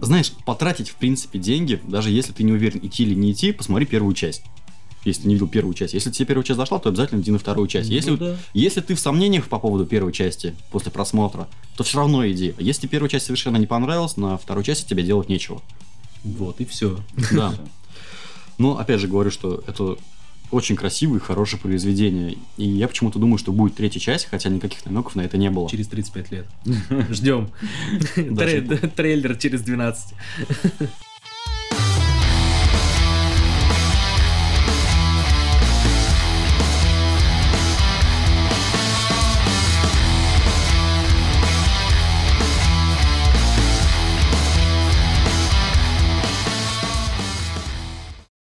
[0.00, 3.86] Знаешь, потратить, в принципе, деньги, даже если ты не уверен, идти или не идти, посмотри
[3.86, 4.42] первую часть.
[5.04, 5.94] Если ты не видел первую часть.
[5.94, 7.88] Если тебе первая часть зашла, то обязательно иди на вторую часть.
[7.88, 8.36] Если, Ну да.
[8.52, 12.54] если ты в сомнениях по поводу первой части после просмотра, то все равно иди.
[12.58, 15.62] А если первая часть совершенно не понравилась, на второй части тебе делать нечего.
[16.24, 17.00] Вот и все.
[17.32, 17.54] Да.
[18.58, 19.96] Но, опять же, говорю, что это
[20.50, 22.36] очень красивое и хорошее произведение.
[22.56, 25.68] И я почему-то думаю, что будет третья часть, хотя никаких намеков на это не было.
[25.70, 26.46] Через 35 лет.
[27.10, 27.50] Ждем.
[28.14, 30.14] Трейлер через 12.